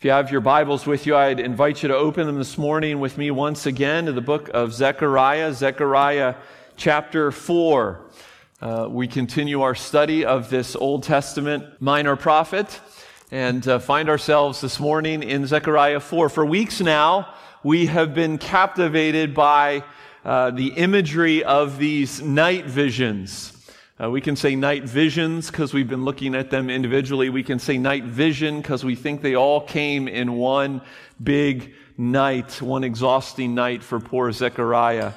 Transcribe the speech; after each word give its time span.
If 0.00 0.06
you 0.06 0.12
have 0.12 0.32
your 0.32 0.40
Bibles 0.40 0.86
with 0.86 1.04
you, 1.04 1.14
I'd 1.14 1.40
invite 1.40 1.82
you 1.82 1.90
to 1.90 1.94
open 1.94 2.26
them 2.26 2.38
this 2.38 2.56
morning 2.56 3.00
with 3.00 3.18
me 3.18 3.30
once 3.30 3.66
again 3.66 4.06
to 4.06 4.12
the 4.12 4.22
book 4.22 4.48
of 4.54 4.72
Zechariah, 4.72 5.52
Zechariah 5.52 6.36
chapter 6.78 7.30
4. 7.30 8.00
Uh, 8.62 8.86
we 8.88 9.06
continue 9.06 9.60
our 9.60 9.74
study 9.74 10.24
of 10.24 10.48
this 10.48 10.74
Old 10.74 11.02
Testament 11.02 11.82
minor 11.82 12.16
prophet 12.16 12.80
and 13.30 13.68
uh, 13.68 13.78
find 13.78 14.08
ourselves 14.08 14.62
this 14.62 14.80
morning 14.80 15.22
in 15.22 15.46
Zechariah 15.46 16.00
4. 16.00 16.30
For 16.30 16.46
weeks 16.46 16.80
now, 16.80 17.34
we 17.62 17.84
have 17.84 18.14
been 18.14 18.38
captivated 18.38 19.34
by 19.34 19.84
uh, 20.24 20.50
the 20.50 20.68
imagery 20.68 21.44
of 21.44 21.76
these 21.76 22.22
night 22.22 22.64
visions. 22.64 23.59
Uh, 24.02 24.08
we 24.08 24.20
can 24.22 24.34
say 24.34 24.56
night 24.56 24.84
visions 24.84 25.50
because 25.50 25.74
we've 25.74 25.88
been 25.88 26.06
looking 26.06 26.34
at 26.34 26.48
them 26.48 26.70
individually. 26.70 27.28
We 27.28 27.42
can 27.42 27.58
say 27.58 27.76
night 27.76 28.04
vision 28.04 28.62
because 28.62 28.82
we 28.82 28.94
think 28.94 29.20
they 29.20 29.34
all 29.34 29.60
came 29.60 30.08
in 30.08 30.32
one 30.32 30.80
big 31.22 31.74
night, 31.98 32.62
one 32.62 32.82
exhausting 32.82 33.54
night 33.54 33.82
for 33.82 34.00
poor 34.00 34.32
Zechariah. 34.32 35.12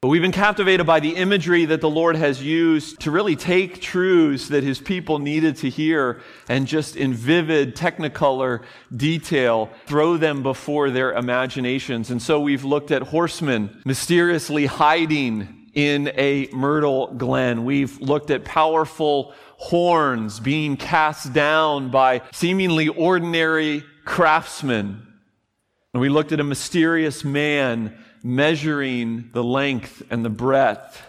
But 0.00 0.08
we've 0.08 0.22
been 0.22 0.32
captivated 0.32 0.86
by 0.86 1.00
the 1.00 1.16
imagery 1.16 1.66
that 1.66 1.82
the 1.82 1.90
Lord 1.90 2.16
has 2.16 2.42
used 2.42 3.00
to 3.00 3.10
really 3.10 3.36
take 3.36 3.82
truths 3.82 4.48
that 4.48 4.62
his 4.62 4.78
people 4.78 5.18
needed 5.18 5.56
to 5.56 5.68
hear 5.68 6.22
and 6.48 6.66
just 6.66 6.96
in 6.96 7.12
vivid 7.12 7.76
technicolor 7.76 8.62
detail 8.96 9.68
throw 9.86 10.16
them 10.16 10.42
before 10.42 10.90
their 10.90 11.12
imaginations. 11.12 12.10
And 12.10 12.22
so 12.22 12.40
we've 12.40 12.64
looked 12.64 12.92
at 12.92 13.02
horsemen 13.02 13.82
mysteriously 13.84 14.66
hiding 14.66 15.57
in 15.78 16.10
a 16.16 16.48
myrtle 16.52 17.06
glen. 17.06 17.64
We've 17.64 18.00
looked 18.00 18.32
at 18.32 18.44
powerful 18.44 19.32
horns 19.58 20.40
being 20.40 20.76
cast 20.76 21.32
down 21.32 21.92
by 21.92 22.22
seemingly 22.32 22.88
ordinary 22.88 23.84
craftsmen. 24.04 25.06
And 25.94 26.00
we 26.00 26.08
looked 26.08 26.32
at 26.32 26.40
a 26.40 26.44
mysterious 26.44 27.22
man 27.22 27.96
measuring 28.24 29.30
the 29.32 29.44
length 29.44 30.02
and 30.10 30.24
the 30.24 30.30
breadth, 30.30 31.00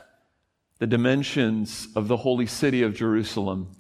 the 0.78 0.86
dimensions 0.86 1.88
of 1.96 2.08
the 2.08 2.18
holy 2.18 2.46
city 2.46 2.84
of 2.84 2.94
Jerusalem. 2.94 3.76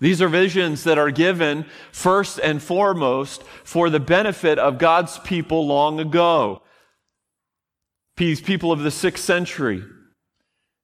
These 0.00 0.20
are 0.20 0.28
visions 0.28 0.82
that 0.82 0.98
are 0.98 1.12
given 1.12 1.66
first 1.92 2.40
and 2.40 2.60
foremost 2.60 3.44
for 3.62 3.90
the 3.90 4.00
benefit 4.00 4.58
of 4.58 4.78
God's 4.78 5.20
people 5.20 5.68
long 5.68 6.00
ago. 6.00 6.62
These 8.16 8.40
people 8.40 8.72
of 8.72 8.80
the 8.80 8.90
sixth 8.90 9.24
century, 9.24 9.82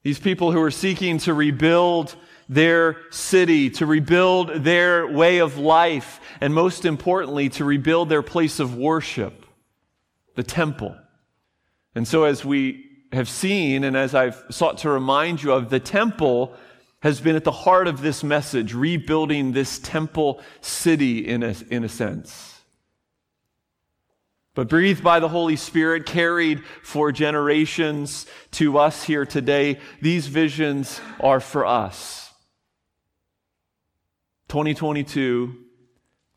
these 0.03 0.19
people 0.19 0.53
who 0.53 0.63
are 0.63 0.71
seeking 0.71 1.19
to 1.19 1.35
rebuild 1.35 2.17
their 2.49 2.97
city, 3.11 3.69
to 3.69 3.85
rebuild 3.85 4.65
their 4.65 5.07
way 5.07 5.39
of 5.39 5.59
life, 5.59 6.21
and 6.41 6.55
most 6.55 6.85
importantly, 6.85 7.51
to 7.51 7.65
rebuild 7.65 8.09
their 8.09 8.23
place 8.23 8.59
of 8.59 8.75
worship, 8.75 9.45
the 10.35 10.43
temple. 10.43 10.97
And 11.95 12.09
so, 12.09 12.25
as 12.25 12.45
we 12.45 12.87
have 13.13 13.29
seen, 13.29 13.85
and 13.85 13.97
as 13.97 14.15
I've 14.15 14.43
sought 14.51 14.79
to 14.79 14.91
remind 14.91 15.43
you 15.43 15.53
of, 15.53 15.69
the 15.69 15.81
temple 15.81 16.55
has 17.03 17.21
been 17.21 17.37
at 17.37 17.45
the 17.45 17.53
heart 17.53 17.87
of 17.87 18.01
this 18.01 18.25
message, 18.25 18.73
rebuilding 18.73 19.53
this 19.53 19.79
temple 19.79 20.41
city 20.61 21.27
in 21.27 21.43
a, 21.43 21.55
in 21.71 21.85
a 21.85 21.89
sense 21.89 22.58
but 24.59 24.69
breathed 24.69 25.05
by 25.05 25.21
the 25.21 25.29
Holy 25.29 25.55
Spirit, 25.55 26.05
carried 26.05 26.65
for 26.83 27.13
generations 27.13 28.27
to 28.51 28.77
us 28.77 29.05
here 29.05 29.25
today. 29.25 29.79
These 30.03 30.27
visions 30.27 31.01
are 31.21 31.39
for 31.39 31.65
us. 31.65 32.35
2022, 34.49 35.55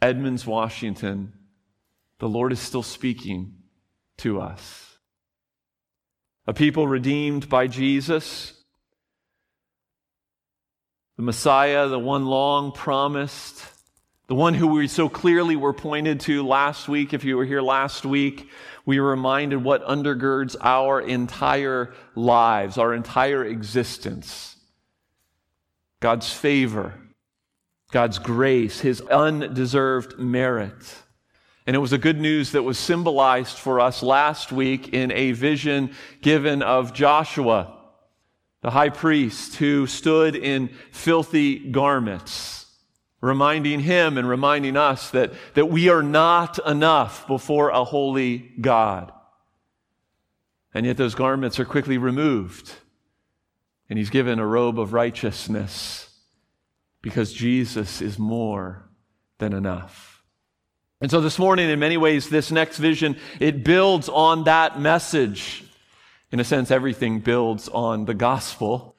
Edmonds, 0.04 0.46
Washington, 0.46 1.34
the 2.20 2.30
Lord 2.30 2.52
is 2.52 2.60
still 2.60 2.84
speaking 2.84 3.56
to 4.18 4.40
us. 4.40 5.00
A 6.46 6.54
people 6.54 6.88
redeemed 6.88 7.50
by 7.50 7.66
Jesus, 7.66 8.54
the 11.18 11.24
Messiah, 11.24 11.88
the 11.88 11.98
one 11.98 12.28
long 12.28 12.72
promised 12.72 13.66
the 14.32 14.36
one 14.36 14.54
who 14.54 14.68
we 14.68 14.88
so 14.88 15.10
clearly 15.10 15.58
were 15.58 15.74
pointed 15.74 16.22
to 16.22 16.48
last 16.48 16.88
week. 16.88 17.14
If 17.14 17.26
you 17.26 17.36
were 17.36 17.44
here 17.44 17.62
last 17.62 18.06
week, 18.06 18.48
we 18.86 18.98
were 18.98 19.10
reminded 19.10 19.62
what 19.62 19.86
undergirds 19.86 20.56
our 20.62 21.02
entire 21.02 21.94
lives, 22.16 22.78
our 22.78 22.94
entire 22.94 23.44
existence. 23.44 24.56
God's 26.00 26.32
favor, 26.32 26.94
God's 27.92 28.20
grace, 28.20 28.80
His 28.80 29.02
undeserved 29.02 30.18
merit. 30.18 30.96
And 31.68 31.76
it 31.76 31.80
was 31.80 31.92
a 31.92 31.98
good 31.98 32.22
news 32.22 32.54
that 32.54 32.64
was 32.64 32.80
symbolized 32.80 33.58
for 33.58 33.82
us 33.82 34.02
last 34.02 34.54
week 34.54 34.94
in 34.94 35.12
a 35.12 35.34
vision 35.34 35.94
given 36.22 36.62
of 36.62 36.94
Joshua, 36.94 37.78
the 38.62 38.72
high 38.72 38.92
priest 38.92 39.56
who 39.56 39.88
stood 39.88 40.38
in 40.38 40.70
filthy 40.94 41.60
garments 41.60 42.61
reminding 43.22 43.82
him 43.82 44.18
and 44.18 44.28
reminding 44.28 44.76
us 44.76 45.12
that, 45.12 45.32
that 45.54 45.68
we 45.68 45.90
are 45.90 46.04
not 46.04 46.60
enough 46.68 47.28
before 47.28 47.70
a 47.70 47.84
holy 47.84 48.52
God. 48.60 49.12
And 50.74 50.86
yet 50.86 50.98
those 50.98 51.16
garments 51.16 51.60
are 51.60 51.66
quickly 51.66 51.98
removed. 51.98 52.74
And 53.90 54.00
he's 54.00 54.10
given 54.10 54.40
a 54.40 54.46
robe 54.46 54.80
of 54.80 54.94
righteousness 54.94 56.10
because 57.02 57.34
Jesus 57.34 58.02
is 58.02 58.18
more 58.18 58.90
than 59.38 59.54
enough. 59.54 60.24
And 61.02 61.10
so 61.10 61.20
this 61.20 61.40
morning, 61.40 61.70
in 61.70 61.80
many 61.80 61.98
ways, 61.98 62.30
this 62.30 62.52
next 62.52 62.78
vision, 62.78 63.18
it 63.40 63.64
builds 63.64 64.08
on 64.08 64.44
that 64.46 64.80
message. 64.80 65.64
In 66.32 66.40
a 66.40 66.44
sense, 66.44 66.72
everything 66.72 67.20
builds 67.20 67.68
on 67.70 68.06
the 68.06 68.14
gospel. 68.14 68.96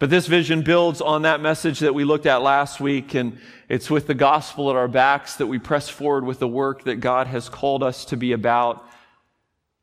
But 0.00 0.08
this 0.08 0.26
vision 0.26 0.62
builds 0.62 1.02
on 1.02 1.22
that 1.22 1.42
message 1.42 1.80
that 1.80 1.94
we 1.94 2.04
looked 2.04 2.24
at 2.24 2.40
last 2.40 2.80
week, 2.80 3.12
and 3.12 3.38
it's 3.68 3.90
with 3.90 4.06
the 4.06 4.14
gospel 4.14 4.70
at 4.70 4.76
our 4.76 4.88
backs 4.88 5.36
that 5.36 5.46
we 5.46 5.58
press 5.58 5.90
forward 5.90 6.24
with 6.24 6.38
the 6.38 6.48
work 6.48 6.84
that 6.84 6.96
God 6.96 7.26
has 7.26 7.50
called 7.50 7.82
us 7.82 8.06
to 8.06 8.16
be 8.16 8.32
about, 8.32 8.82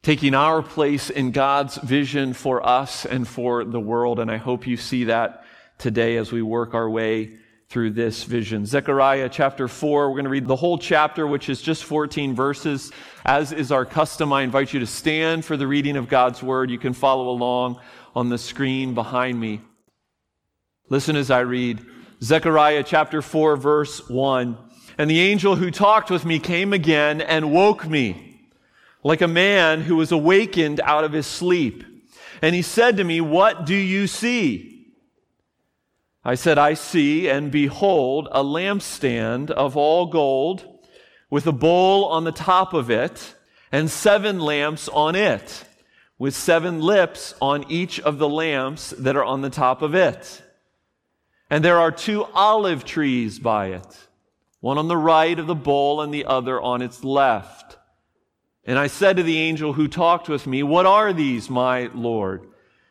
taking 0.02 0.34
our 0.34 0.64
place 0.64 1.12
in 1.12 1.30
God's 1.30 1.78
vision 1.78 2.34
for 2.34 2.66
us 2.68 3.06
and 3.06 3.28
for 3.28 3.64
the 3.64 3.80
world. 3.80 4.18
And 4.20 4.32
I 4.32 4.38
hope 4.38 4.66
you 4.66 4.76
see 4.76 5.04
that 5.04 5.46
today 5.78 6.18
as 6.18 6.32
we 6.32 6.42
work 6.42 6.74
our 6.74 6.90
way 6.90 7.34
through 7.70 7.92
this 7.92 8.24
vision. 8.24 8.66
Zechariah 8.66 9.30
chapter 9.30 9.68
4, 9.68 10.10
we're 10.10 10.16
going 10.16 10.24
to 10.24 10.32
read 10.32 10.48
the 10.48 10.56
whole 10.56 10.80
chapter, 10.80 11.28
which 11.28 11.48
is 11.48 11.62
just 11.62 11.84
14 11.84 12.34
verses. 12.34 12.92
As 13.24 13.52
is 13.52 13.72
our 13.72 13.86
custom, 13.86 14.34
I 14.34 14.42
invite 14.42 14.74
you 14.74 14.80
to 14.80 14.88
stand 14.88 15.46
for 15.46 15.58
the 15.58 15.68
reading 15.68 15.96
of 15.96 16.10
God's 16.10 16.42
word. 16.42 16.72
You 16.72 16.80
can 16.80 16.94
follow 16.94 17.30
along 17.30 17.80
on 18.16 18.30
the 18.30 18.40
screen 18.40 18.96
behind 18.96 19.40
me. 19.40 19.62
Listen 20.90 21.18
as 21.18 21.30
I 21.30 21.42
read 21.42 21.86
Zechariah 22.24 22.82
chapter 22.82 23.22
4, 23.22 23.58
verse 23.58 24.08
1. 24.08 24.58
And 24.98 25.10
the 25.10 25.20
angel 25.20 25.58
who 25.58 25.70
talked 25.70 26.10
with 26.10 26.24
me 26.24 26.40
came 26.40 26.72
again 26.72 27.20
and 27.20 27.52
woke 27.52 27.86
me 27.86 28.48
like 29.04 29.20
a 29.20 29.28
man 29.28 29.82
who 29.82 29.98
was 29.98 30.14
awakened 30.14 30.80
out 30.80 31.04
of 31.04 31.12
his 31.12 31.28
sleep. 31.28 31.84
And 32.42 32.56
he 32.56 32.62
said 32.62 32.96
to 32.98 33.04
me, 33.04 33.20
What 33.20 33.66
do 33.66 33.76
you 33.76 34.08
see? 34.08 34.94
I 36.24 36.36
said, 36.36 36.58
I 36.58 36.74
see, 36.74 37.28
and 37.28 37.52
behold, 37.52 38.30
a 38.32 38.42
lampstand 38.42 39.52
of 39.52 39.76
all 39.76 40.06
gold 40.06 40.66
with 41.30 41.48
a 41.48 41.52
bowl 41.52 42.06
on 42.06 42.24
the 42.24 42.32
top 42.32 42.74
of 42.74 42.90
it 42.90 43.36
and 43.74 43.92
seven 43.92 44.40
lamps 44.40 44.88
on 44.88 45.16
it, 45.16 45.66
with 46.18 46.34
seven 46.34 46.82
lips 46.82 47.36
on 47.42 47.70
each 47.70 48.00
of 48.00 48.20
the 48.20 48.30
lamps 48.30 48.92
that 48.92 49.18
are 49.18 49.26
on 49.26 49.42
the 49.42 49.50
top 49.50 49.82
of 49.82 49.94
it. 49.94 50.44
And 51.50 51.64
there 51.64 51.80
are 51.80 51.92
two 51.92 52.26
olive 52.34 52.84
trees 52.84 53.40
by 53.40 53.68
it, 53.68 54.08
one 54.60 54.78
on 54.78 54.88
the 54.88 54.98
right 54.98 55.38
of 55.38 55.48
the 55.48 55.56
bowl 55.56 56.02
and 56.02 56.14
the 56.14 56.26
other 56.26 56.62
on 56.62 56.82
its 56.82 57.04
left. 57.04 57.78
And 58.66 58.78
I 58.78 58.88
said 58.88 59.16
to 59.18 59.24
the 59.24 59.38
angel 59.38 59.74
who 59.74 59.88
talked 59.88 60.28
with 60.28 60.46
me, 60.46 60.62
What 60.62 60.86
are 60.86 61.14
these, 61.14 61.50
my 61.50 61.90
Lord? 61.94 62.48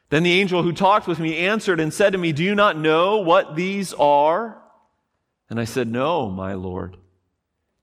Then 0.09 0.23
the 0.23 0.41
angel 0.41 0.63
who 0.63 0.73
talked 0.73 1.07
with 1.07 1.19
me 1.19 1.37
answered 1.37 1.81
and 1.81 1.93
said 1.93 2.13
to 2.13 2.19
me, 2.19 2.33
Do 2.33 2.43
you 2.43 2.55
not 2.55 2.79
know 2.79 3.19
what 3.19 3.57
these 3.57 3.93
are? 3.93 4.63
And 5.51 5.61
I 5.61 5.65
said, 5.65 5.89
No, 5.89 6.31
my 6.31 6.55
Lord. 6.55 6.97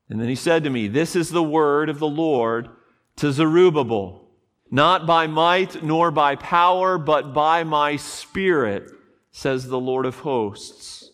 And 0.09 0.19
then 0.19 0.27
he 0.27 0.35
said 0.35 0.63
to 0.63 0.69
me, 0.71 0.87
This 0.87 1.15
is 1.15 1.29
the 1.29 1.43
word 1.43 1.89
of 1.89 1.99
the 1.99 2.07
Lord 2.07 2.69
to 3.17 3.31
Zerubbabel, 3.31 4.27
not 4.71 5.05
by 5.05 5.27
might 5.27 5.83
nor 5.83 6.09
by 6.09 6.35
power, 6.35 6.97
but 6.97 7.33
by 7.33 7.63
my 7.63 7.95
spirit 7.97 8.91
says 9.33 9.67
the 9.67 9.79
Lord 9.79 10.05
of 10.05 10.19
hosts. 10.19 11.11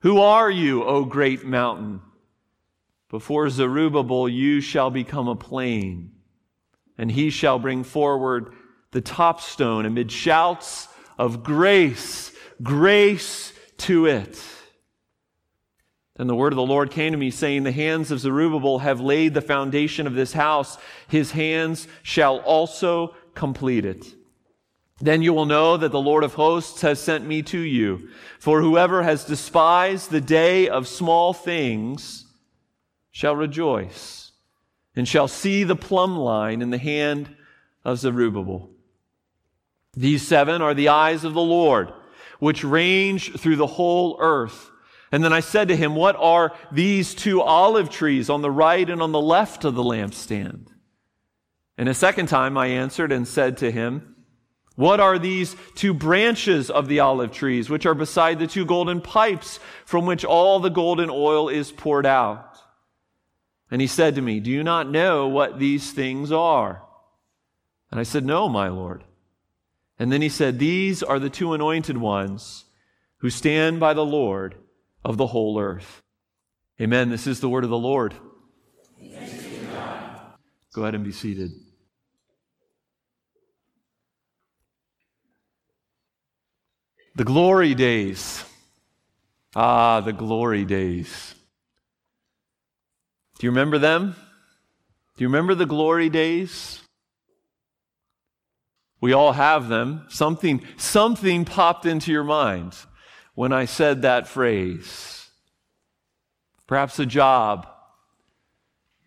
Who 0.00 0.20
are 0.20 0.50
you, 0.50 0.84
O 0.84 1.04
great 1.04 1.44
mountain? 1.44 2.00
Before 3.10 3.50
Zerubbabel, 3.50 4.28
you 4.28 4.60
shall 4.60 4.90
become 4.90 5.26
a 5.26 5.34
plain, 5.34 6.12
and 6.96 7.10
he 7.10 7.30
shall 7.30 7.58
bring 7.58 7.82
forward 7.82 8.54
the 8.92 9.00
top 9.00 9.40
stone 9.40 9.86
amid 9.86 10.12
shouts 10.12 10.88
of 11.18 11.42
grace, 11.42 12.32
grace 12.62 13.52
to 13.78 14.06
it. 14.06 14.40
And 16.16 16.30
the 16.30 16.36
word 16.36 16.52
of 16.52 16.56
the 16.58 16.62
Lord 16.62 16.92
came 16.92 17.12
to 17.12 17.18
me, 17.18 17.30
saying, 17.30 17.64
The 17.64 17.72
hands 17.72 18.12
of 18.12 18.20
Zerubbabel 18.20 18.78
have 18.80 19.00
laid 19.00 19.34
the 19.34 19.40
foundation 19.40 20.06
of 20.06 20.14
this 20.14 20.32
house. 20.32 20.78
His 21.08 21.32
hands 21.32 21.88
shall 22.02 22.38
also 22.38 23.14
complete 23.34 23.84
it. 23.84 24.04
Then 25.00 25.22
you 25.22 25.32
will 25.32 25.46
know 25.46 25.76
that 25.76 25.92
the 25.92 26.00
Lord 26.00 26.24
of 26.24 26.34
hosts 26.34 26.80
has 26.82 27.00
sent 27.00 27.24
me 27.24 27.42
to 27.42 27.58
you. 27.58 28.08
For 28.38 28.60
whoever 28.60 29.02
has 29.02 29.24
despised 29.24 30.10
the 30.10 30.20
day 30.20 30.68
of 30.68 30.88
small 30.88 31.32
things 31.32 32.26
shall 33.10 33.36
rejoice 33.36 34.32
and 34.96 35.06
shall 35.06 35.28
see 35.28 35.62
the 35.62 35.76
plumb 35.76 36.16
line 36.16 36.62
in 36.62 36.70
the 36.70 36.78
hand 36.78 37.34
of 37.84 37.98
Zerubbabel. 37.98 38.70
These 39.94 40.26
seven 40.26 40.62
are 40.62 40.74
the 40.74 40.88
eyes 40.88 41.24
of 41.24 41.34
the 41.34 41.40
Lord, 41.40 41.92
which 42.40 42.64
range 42.64 43.38
through 43.38 43.56
the 43.56 43.66
whole 43.66 44.16
earth. 44.20 44.70
And 45.10 45.24
then 45.24 45.32
I 45.32 45.40
said 45.40 45.68
to 45.68 45.76
him, 45.76 45.94
What 45.94 46.16
are 46.16 46.52
these 46.72 47.14
two 47.14 47.40
olive 47.40 47.88
trees 47.88 48.28
on 48.28 48.42
the 48.42 48.50
right 48.50 48.88
and 48.88 49.00
on 49.00 49.12
the 49.12 49.20
left 49.20 49.64
of 49.64 49.74
the 49.74 49.82
lampstand? 49.82 50.66
And 51.76 51.88
a 51.88 51.94
second 51.94 52.26
time 52.26 52.58
I 52.58 52.66
answered 52.66 53.12
and 53.12 53.26
said 53.26 53.56
to 53.58 53.70
him, 53.70 54.16
What 54.78 55.00
are 55.00 55.18
these 55.18 55.56
two 55.74 55.92
branches 55.92 56.70
of 56.70 56.86
the 56.86 57.00
olive 57.00 57.32
trees, 57.32 57.68
which 57.68 57.84
are 57.84 57.96
beside 57.96 58.38
the 58.38 58.46
two 58.46 58.64
golden 58.64 59.00
pipes 59.00 59.58
from 59.84 60.06
which 60.06 60.24
all 60.24 60.60
the 60.60 60.68
golden 60.68 61.10
oil 61.10 61.48
is 61.48 61.72
poured 61.72 62.06
out? 62.06 62.60
And 63.72 63.80
he 63.80 63.88
said 63.88 64.14
to 64.14 64.22
me, 64.22 64.38
Do 64.38 64.52
you 64.52 64.62
not 64.62 64.88
know 64.88 65.26
what 65.26 65.58
these 65.58 65.90
things 65.90 66.30
are? 66.30 66.84
And 67.90 67.98
I 67.98 68.04
said, 68.04 68.24
No, 68.24 68.48
my 68.48 68.68
Lord. 68.68 69.02
And 69.98 70.12
then 70.12 70.22
he 70.22 70.28
said, 70.28 70.60
These 70.60 71.02
are 71.02 71.18
the 71.18 71.28
two 71.28 71.54
anointed 71.54 71.98
ones 71.98 72.64
who 73.16 73.30
stand 73.30 73.80
by 73.80 73.94
the 73.94 74.06
Lord 74.06 74.54
of 75.04 75.16
the 75.16 75.26
whole 75.26 75.58
earth. 75.58 76.04
Amen. 76.80 77.10
This 77.10 77.26
is 77.26 77.40
the 77.40 77.48
word 77.48 77.64
of 77.64 77.70
the 77.70 77.76
Lord. 77.76 78.14
Go 80.72 80.82
ahead 80.82 80.94
and 80.94 81.02
be 81.02 81.10
seated. 81.10 81.50
The 87.18 87.24
glory 87.24 87.74
days. 87.74 88.44
Ah, 89.56 90.00
the 90.00 90.12
glory 90.12 90.64
days. 90.64 91.34
Do 93.40 93.46
you 93.48 93.50
remember 93.50 93.76
them? 93.76 94.14
Do 95.16 95.24
you 95.24 95.26
remember 95.26 95.56
the 95.56 95.66
glory 95.66 96.10
days? 96.10 96.80
We 99.00 99.12
all 99.14 99.32
have 99.32 99.66
them. 99.66 100.06
Something, 100.08 100.62
something 100.76 101.44
popped 101.44 101.86
into 101.86 102.12
your 102.12 102.22
mind 102.22 102.76
when 103.34 103.52
I 103.52 103.64
said 103.64 104.02
that 104.02 104.28
phrase. 104.28 105.28
Perhaps 106.68 107.00
a 107.00 107.06
job, 107.06 107.66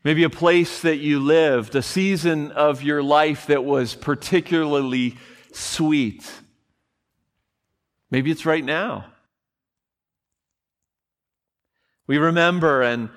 maybe 0.04 0.26
a 0.26 0.30
place 0.30 0.82
that 0.82 0.98
you 0.98 1.22
lived, 1.22 1.76
a 1.76 1.82
season 1.82 2.52
of 2.52 2.84
your 2.84 3.02
life 3.02 3.48
that 3.48 3.64
was 3.64 3.96
particularly 3.96 5.16
sweet. 5.54 6.30
Maybe 8.12 8.30
it's 8.30 8.46
right 8.46 8.64
now. 8.64 9.06
We 12.08 12.18
remember 12.18 12.82
and 12.82 13.10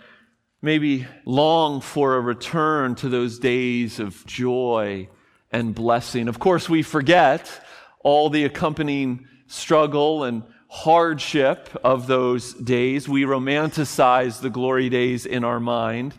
maybe 0.62 1.06
long 1.24 1.80
for 1.80 2.14
a 2.14 2.20
return 2.20 2.94
to 2.96 3.08
those 3.08 3.40
days 3.40 3.98
of 3.98 4.24
joy 4.24 5.08
and 5.50 5.74
blessing. 5.74 6.28
Of 6.28 6.38
course, 6.38 6.68
we 6.68 6.82
forget 6.82 7.50
all 8.04 8.30
the 8.30 8.44
accompanying 8.44 9.26
struggle 9.48 10.22
and 10.22 10.44
hardship 10.68 11.68
of 11.82 12.06
those 12.06 12.54
days. 12.54 13.08
We 13.08 13.22
romanticize 13.22 14.40
the 14.40 14.50
glory 14.50 14.88
days 14.88 15.26
in 15.26 15.42
our 15.42 15.60
mind. 15.60 16.14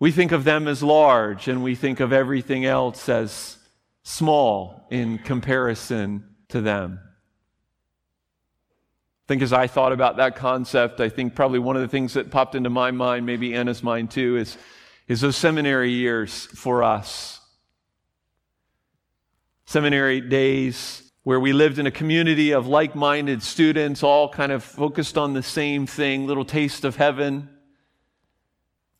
We 0.00 0.10
think 0.10 0.32
of 0.32 0.44
them 0.44 0.66
as 0.68 0.82
large 0.82 1.48
and 1.48 1.62
we 1.62 1.74
think 1.74 2.00
of 2.00 2.12
everything 2.12 2.64
else 2.64 3.08
as 3.08 3.58
small 4.04 4.86
in 4.90 5.18
comparison 5.18 6.24
to 6.48 6.60
them. 6.60 7.00
I 9.28 9.34
think 9.34 9.42
as 9.42 9.52
I 9.52 9.66
thought 9.66 9.92
about 9.92 10.16
that 10.16 10.36
concept, 10.36 11.00
I 11.00 11.10
think 11.10 11.34
probably 11.34 11.58
one 11.58 11.76
of 11.76 11.82
the 11.82 11.88
things 11.88 12.14
that 12.14 12.30
popped 12.30 12.54
into 12.54 12.70
my 12.70 12.92
mind, 12.92 13.26
maybe 13.26 13.54
Anna's 13.54 13.82
mind 13.82 14.10
too, 14.10 14.38
is, 14.38 14.56
is 15.06 15.20
those 15.20 15.36
seminary 15.36 15.90
years 15.92 16.46
for 16.46 16.82
us. 16.82 17.38
Seminary 19.66 20.22
days 20.22 21.02
where 21.24 21.38
we 21.38 21.52
lived 21.52 21.78
in 21.78 21.86
a 21.86 21.90
community 21.90 22.52
of 22.52 22.66
like 22.66 22.94
minded 22.94 23.42
students, 23.42 24.02
all 24.02 24.30
kind 24.30 24.50
of 24.50 24.64
focused 24.64 25.18
on 25.18 25.34
the 25.34 25.42
same 25.42 25.86
thing 25.86 26.26
little 26.26 26.46
taste 26.46 26.86
of 26.86 26.96
heaven. 26.96 27.50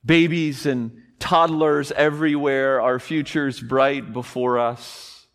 Babies 0.04 0.66
and 0.66 1.04
toddlers 1.18 1.90
everywhere, 1.92 2.82
our 2.82 2.98
futures 2.98 3.58
bright 3.60 4.12
before 4.12 4.58
us. 4.58 5.26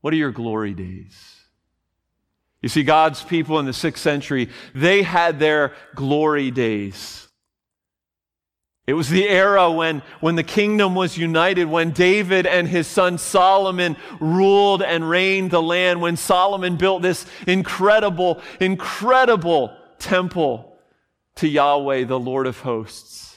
What 0.00 0.14
are 0.14 0.16
your 0.16 0.32
glory 0.32 0.72
days? 0.72 1.37
You 2.60 2.68
see, 2.68 2.82
God's 2.82 3.22
people 3.22 3.58
in 3.58 3.66
the 3.66 3.72
sixth 3.72 4.02
century, 4.02 4.48
they 4.74 5.02
had 5.02 5.38
their 5.38 5.74
glory 5.94 6.50
days. 6.50 7.28
It 8.88 8.94
was 8.94 9.10
the 9.10 9.28
era 9.28 9.70
when, 9.70 10.02
when 10.20 10.34
the 10.34 10.42
kingdom 10.42 10.94
was 10.94 11.18
united, 11.18 11.66
when 11.66 11.90
David 11.90 12.46
and 12.46 12.66
his 12.66 12.86
son 12.86 13.18
Solomon 13.18 13.98
ruled 14.18 14.82
and 14.82 15.08
reigned 15.08 15.50
the 15.50 15.62
land, 15.62 16.00
when 16.00 16.16
Solomon 16.16 16.76
built 16.76 17.02
this 17.02 17.26
incredible, 17.46 18.40
incredible 18.60 19.76
temple 19.98 20.74
to 21.36 21.46
Yahweh, 21.46 22.04
the 22.04 22.18
Lord 22.18 22.46
of 22.46 22.60
hosts. 22.60 23.27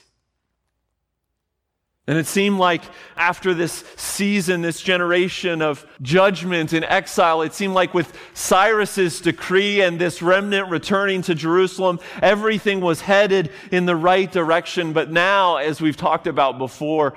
And 2.08 2.18
it 2.18 2.26
seemed 2.26 2.58
like 2.58 2.82
after 3.16 3.54
this 3.54 3.84
season, 3.96 4.62
this 4.62 4.82
generation 4.82 5.62
of 5.62 5.86
judgment 6.02 6.74
and 6.74 6.84
exile, 6.84 7.44
it 7.44 7.54
seemed 7.54 7.76
like 7.76 7.94
with 7.94 8.18
Cyrus's 8.34 9.22
decree 9.22 9.82
and 9.82 10.00
this 10.00 10.22
remnant 10.22 10.70
returning 10.70 11.22
to 11.24 11.36
Jerusalem, 11.36 12.00
everything 12.22 12.82
was 12.82 13.02
headed 13.02 13.52
in 13.72 13.86
the 13.86 13.96
right 13.96 14.32
direction. 14.32 14.94
But 14.94 15.12
now, 15.12 15.58
as 15.58 15.80
we've 15.80 15.96
talked 15.96 16.26
about 16.26 16.58
before, 16.58 17.14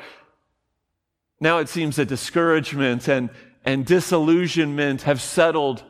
now 1.40 1.58
it 1.58 1.70
seems 1.70 1.96
that 1.96 2.08
discouragement 2.08 3.08
and, 3.08 3.30
and 3.64 3.86
disillusionment 3.86 5.02
have 5.02 5.20
settled 5.20 5.82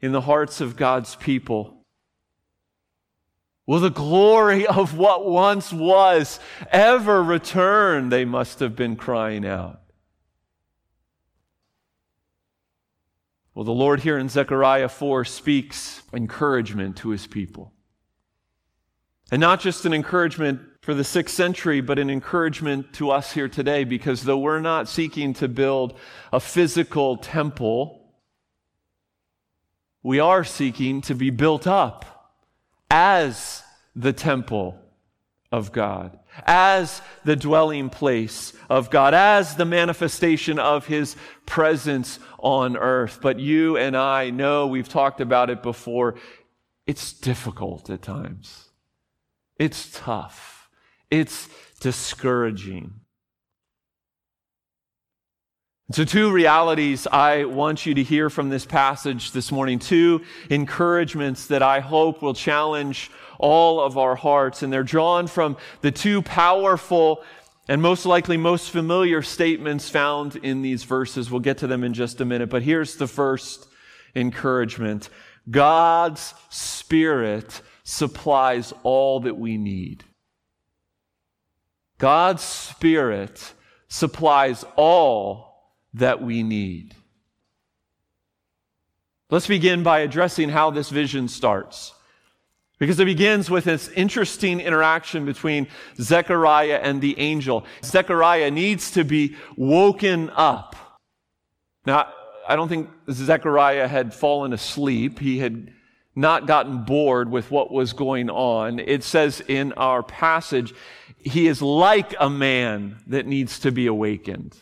in 0.00 0.12
the 0.12 0.22
hearts 0.22 0.62
of 0.62 0.76
God's 0.76 1.14
people. 1.16 1.79
Will 3.70 3.78
the 3.78 3.88
glory 3.88 4.66
of 4.66 4.98
what 4.98 5.24
once 5.24 5.72
was 5.72 6.40
ever 6.72 7.22
return? 7.22 8.08
They 8.08 8.24
must 8.24 8.58
have 8.58 8.74
been 8.74 8.96
crying 8.96 9.46
out. 9.46 9.80
Well, 13.54 13.64
the 13.64 13.70
Lord 13.70 14.00
here 14.00 14.18
in 14.18 14.28
Zechariah 14.28 14.88
4 14.88 15.24
speaks 15.24 16.02
encouragement 16.12 16.96
to 16.96 17.10
his 17.10 17.28
people. 17.28 17.72
And 19.30 19.38
not 19.40 19.60
just 19.60 19.86
an 19.86 19.94
encouragement 19.94 20.62
for 20.80 20.92
the 20.92 21.04
sixth 21.04 21.36
century, 21.36 21.80
but 21.80 22.00
an 22.00 22.10
encouragement 22.10 22.92
to 22.94 23.12
us 23.12 23.30
here 23.30 23.48
today, 23.48 23.84
because 23.84 24.24
though 24.24 24.38
we're 24.38 24.58
not 24.58 24.88
seeking 24.88 25.32
to 25.34 25.46
build 25.46 25.96
a 26.32 26.40
physical 26.40 27.18
temple, 27.18 28.16
we 30.02 30.18
are 30.18 30.42
seeking 30.42 31.02
to 31.02 31.14
be 31.14 31.30
built 31.30 31.68
up 31.68 32.16
as 32.90 33.62
the 33.94 34.12
temple 34.12 34.78
of 35.52 35.72
God, 35.72 36.18
as 36.44 37.02
the 37.24 37.36
dwelling 37.36 37.90
place 37.90 38.52
of 38.68 38.90
God, 38.90 39.14
as 39.14 39.56
the 39.56 39.64
manifestation 39.64 40.58
of 40.58 40.86
His 40.86 41.16
presence 41.46 42.18
on 42.38 42.76
earth. 42.76 43.18
But 43.20 43.38
you 43.38 43.76
and 43.76 43.96
I 43.96 44.30
know, 44.30 44.66
we've 44.66 44.88
talked 44.88 45.20
about 45.20 45.50
it 45.50 45.62
before, 45.62 46.16
it's 46.86 47.12
difficult 47.12 47.90
at 47.90 48.02
times. 48.02 48.68
It's 49.58 49.90
tough. 49.92 50.68
It's 51.10 51.48
discouraging. 51.80 52.94
So, 55.92 56.04
two 56.04 56.30
realities 56.30 57.08
I 57.10 57.46
want 57.46 57.84
you 57.84 57.94
to 57.94 58.02
hear 58.04 58.30
from 58.30 58.48
this 58.48 58.64
passage 58.64 59.32
this 59.32 59.50
morning, 59.50 59.80
two 59.80 60.22
encouragements 60.48 61.48
that 61.48 61.64
I 61.64 61.80
hope 61.80 62.22
will 62.22 62.32
challenge 62.32 63.10
all 63.40 63.80
of 63.80 63.98
our 63.98 64.14
hearts. 64.14 64.62
And 64.62 64.72
they're 64.72 64.84
drawn 64.84 65.26
from 65.26 65.56
the 65.80 65.90
two 65.90 66.22
powerful 66.22 67.24
and 67.66 67.82
most 67.82 68.06
likely 68.06 68.36
most 68.36 68.70
familiar 68.70 69.20
statements 69.20 69.88
found 69.88 70.36
in 70.36 70.62
these 70.62 70.84
verses. 70.84 71.28
We'll 71.28 71.40
get 71.40 71.58
to 71.58 71.66
them 71.66 71.82
in 71.82 71.92
just 71.92 72.20
a 72.20 72.24
minute. 72.24 72.50
But 72.50 72.62
here's 72.62 72.94
the 72.94 73.08
first 73.08 73.66
encouragement 74.14 75.08
God's 75.50 76.34
Spirit 76.50 77.62
supplies 77.82 78.72
all 78.84 79.18
that 79.20 79.36
we 79.36 79.56
need. 79.56 80.04
God's 81.98 82.44
Spirit 82.44 83.54
supplies 83.88 84.64
all 84.76 85.49
that 85.94 86.22
we 86.22 86.42
need. 86.42 86.94
Let's 89.30 89.46
begin 89.46 89.82
by 89.82 90.00
addressing 90.00 90.48
how 90.48 90.70
this 90.70 90.90
vision 90.90 91.28
starts. 91.28 91.94
Because 92.78 92.98
it 92.98 93.04
begins 93.04 93.50
with 93.50 93.64
this 93.64 93.88
interesting 93.88 94.58
interaction 94.58 95.26
between 95.26 95.68
Zechariah 95.96 96.80
and 96.82 97.00
the 97.00 97.18
angel. 97.18 97.66
Zechariah 97.84 98.50
needs 98.50 98.92
to 98.92 99.04
be 99.04 99.36
woken 99.56 100.30
up. 100.30 100.74
Now, 101.84 102.12
I 102.48 102.56
don't 102.56 102.68
think 102.68 102.88
Zechariah 103.10 103.86
had 103.86 104.14
fallen 104.14 104.52
asleep. 104.52 105.18
He 105.18 105.38
had 105.38 105.72
not 106.16 106.46
gotten 106.46 106.84
bored 106.84 107.30
with 107.30 107.50
what 107.50 107.70
was 107.70 107.92
going 107.92 108.30
on. 108.30 108.78
It 108.78 109.04
says 109.04 109.42
in 109.46 109.72
our 109.74 110.02
passage, 110.02 110.74
he 111.18 111.46
is 111.46 111.60
like 111.62 112.14
a 112.18 112.30
man 112.30 112.96
that 113.06 113.26
needs 113.26 113.58
to 113.60 113.70
be 113.70 113.86
awakened. 113.86 114.56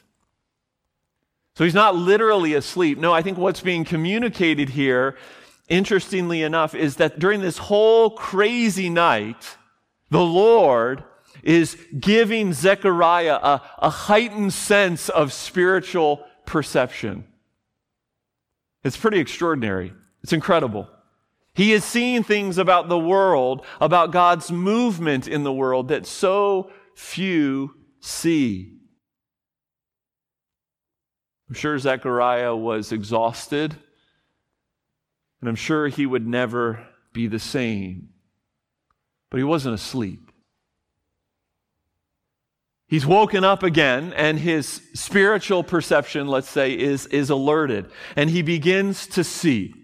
So 1.59 1.65
he's 1.65 1.75
not 1.75 1.97
literally 1.97 2.55
asleep. 2.55 2.99
No, 2.99 3.13
I 3.13 3.21
think 3.21 3.37
what's 3.37 3.61
being 3.61 3.85
communicated 3.85 4.69
here 4.69 5.17
interestingly 5.69 6.43
enough, 6.43 6.73
is 6.73 6.97
that 6.97 7.19
during 7.19 7.41
this 7.41 7.59
whole 7.59 8.11
crazy 8.11 8.89
night, 8.89 9.57
the 10.09 10.23
Lord 10.23 11.03
is 11.43 11.77
giving 11.99 12.53
Zechariah 12.53 13.35
a, 13.35 13.63
a 13.79 13.91
heightened 13.91 14.53
sense 14.53 15.09
of 15.09 15.33
spiritual 15.33 16.25
perception. 16.47 17.25
It's 18.85 18.97
pretty 18.97 19.19
extraordinary. 19.19 19.93
It's 20.23 20.33
incredible. 20.33 20.89
He 21.55 21.73
is 21.73 21.85
seeing 21.85 22.23
things 22.23 22.57
about 22.57 22.89
the 22.89 22.97
world, 22.97 23.67
about 23.81 24.13
God's 24.13 24.53
movement 24.53 25.27
in 25.27 25.43
the 25.43 25.53
world 25.53 25.89
that 25.89 26.07
so 26.07 26.71
few 26.95 27.75
see. 27.99 28.78
I'm 31.49 31.55
sure 31.55 31.79
Zechariah 31.79 32.55
was 32.55 32.93
exhausted 32.93 33.77
and 35.41 35.49
I'm 35.49 35.57
sure 35.57 35.89
he 35.89 36.07
would 36.07 36.27
never 36.27 36.87
be 37.13 37.27
the 37.27 37.39
same. 37.39 38.11
But 39.31 39.39
he 39.39 39.45
wasn't 39.45 39.75
asleep. 39.75 40.33
He's 42.87 43.05
woken 43.05 43.45
up 43.45 43.63
again, 43.63 44.15
and 44.15 44.39
his 44.39 44.81
spiritual 44.95 45.63
perception, 45.63 46.27
let's 46.27 46.49
say, 46.49 46.73
is, 46.73 47.05
is 47.07 47.29
alerted, 47.29 47.91
and 48.17 48.31
he 48.31 48.41
begins 48.41 49.07
to 49.09 49.23
see. 49.23 49.75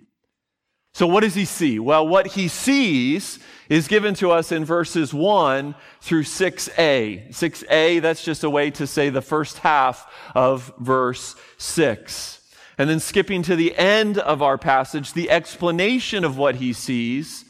So, 0.95 1.09
what 1.09 1.25
does 1.25 1.35
he 1.35 1.45
see? 1.45 1.81
Well, 1.81 2.07
what 2.07 2.29
he 2.29 2.47
sees 2.47 3.41
is 3.69 3.89
given 3.89 4.15
to 4.15 4.31
us 4.31 4.53
in 4.53 4.65
verses 4.65 5.13
1 5.13 5.75
through 6.01 6.23
6a. 6.23 7.31
6a, 7.31 8.01
that's 8.01 8.25
just 8.25 8.45
a 8.45 8.51
way 8.51 8.71
to 8.71 8.87
say 8.87 9.11
the 9.11 9.21
first 9.21 9.59
half 9.59 10.07
of 10.37 10.73
verse 10.79 11.35
6. 11.59 12.41
And 12.79 12.89
then 12.89 13.01
skipping 13.01 13.43
to 13.43 13.57
the 13.57 13.77
end 13.77 14.19
of 14.19 14.41
our 14.41 14.57
passage, 14.57 15.15
the 15.15 15.31
explanation 15.31 16.23
of 16.23 16.39
what 16.39 16.57
he 16.57 16.73
sees 16.73 17.45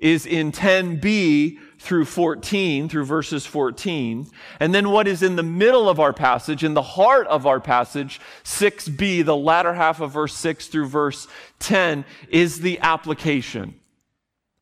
is 0.00 0.26
in 0.26 0.50
10b 0.50 1.58
through 1.84 2.06
14, 2.06 2.88
through 2.88 3.04
verses 3.04 3.44
14. 3.44 4.26
And 4.58 4.74
then 4.74 4.90
what 4.90 5.06
is 5.06 5.22
in 5.22 5.36
the 5.36 5.42
middle 5.42 5.88
of 5.88 6.00
our 6.00 6.14
passage, 6.14 6.64
in 6.64 6.72
the 6.72 6.82
heart 6.82 7.26
of 7.26 7.46
our 7.46 7.60
passage, 7.60 8.20
6b, 8.42 9.24
the 9.24 9.36
latter 9.36 9.74
half 9.74 10.00
of 10.00 10.12
verse 10.12 10.34
6 10.34 10.68
through 10.68 10.88
verse 10.88 11.28
10, 11.58 12.06
is 12.30 12.60
the 12.60 12.78
application. 12.80 13.78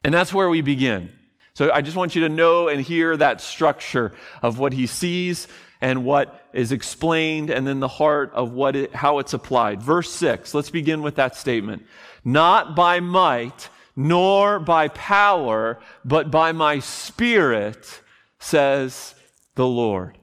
And 0.02 0.12
that's 0.12 0.34
where 0.34 0.48
we 0.48 0.62
begin. 0.62 1.12
So 1.54 1.70
I 1.70 1.80
just 1.80 1.96
want 1.96 2.16
you 2.16 2.22
to 2.22 2.28
know 2.28 2.66
and 2.66 2.80
hear 2.80 3.16
that 3.16 3.40
structure 3.40 4.12
of 4.42 4.58
what 4.58 4.72
he 4.72 4.88
sees 4.88 5.46
and 5.80 6.04
what 6.04 6.48
is 6.52 6.72
explained 6.72 7.50
and 7.50 7.64
then 7.64 7.78
the 7.78 7.88
heart 7.88 8.32
of 8.34 8.52
what 8.52 8.74
it, 8.74 8.94
how 8.94 9.20
it's 9.20 9.32
applied. 9.32 9.80
Verse 9.80 10.10
6, 10.10 10.54
let's 10.54 10.70
begin 10.70 11.02
with 11.02 11.14
that 11.16 11.36
statement. 11.36 11.86
Not 12.24 12.74
by 12.74 12.98
might, 12.98 13.68
nor 13.94 14.58
by 14.58 14.88
power, 14.88 15.78
but 16.04 16.30
by 16.30 16.52
my 16.52 16.78
spirit, 16.78 18.00
says 18.38 19.14
the 19.54 19.66
Lord. 19.66 20.18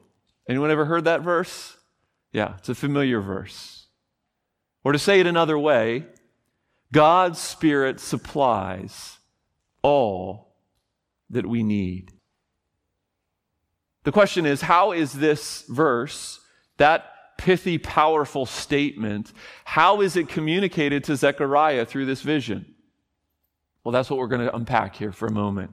Anyone 0.47 0.71
ever 0.71 0.85
heard 0.85 1.05
that 1.05 1.21
verse? 1.21 1.77
Yeah, 2.31 2.55
it's 2.57 2.69
a 2.69 2.75
familiar 2.75 3.21
verse. 3.21 3.87
Or 4.83 4.91
to 4.91 4.99
say 4.99 5.19
it 5.19 5.27
another 5.27 5.57
way, 5.57 6.05
God's 6.91 7.39
Spirit 7.39 7.99
supplies 7.99 9.19
all 9.81 10.55
that 11.29 11.45
we 11.45 11.63
need. 11.63 12.13
The 14.03 14.11
question 14.11 14.45
is 14.45 14.61
how 14.61 14.91
is 14.91 15.13
this 15.13 15.65
verse, 15.69 16.39
that 16.77 17.37
pithy, 17.37 17.77
powerful 17.77 18.45
statement, 18.45 19.31
how 19.65 20.01
is 20.01 20.15
it 20.15 20.27
communicated 20.27 21.03
to 21.05 21.15
Zechariah 21.15 21.85
through 21.85 22.05
this 22.05 22.21
vision? 22.21 22.73
Well, 23.83 23.91
that's 23.91 24.09
what 24.09 24.19
we're 24.19 24.27
going 24.27 24.45
to 24.45 24.55
unpack 24.55 24.95
here 24.95 25.11
for 25.11 25.27
a 25.27 25.31
moment. 25.31 25.71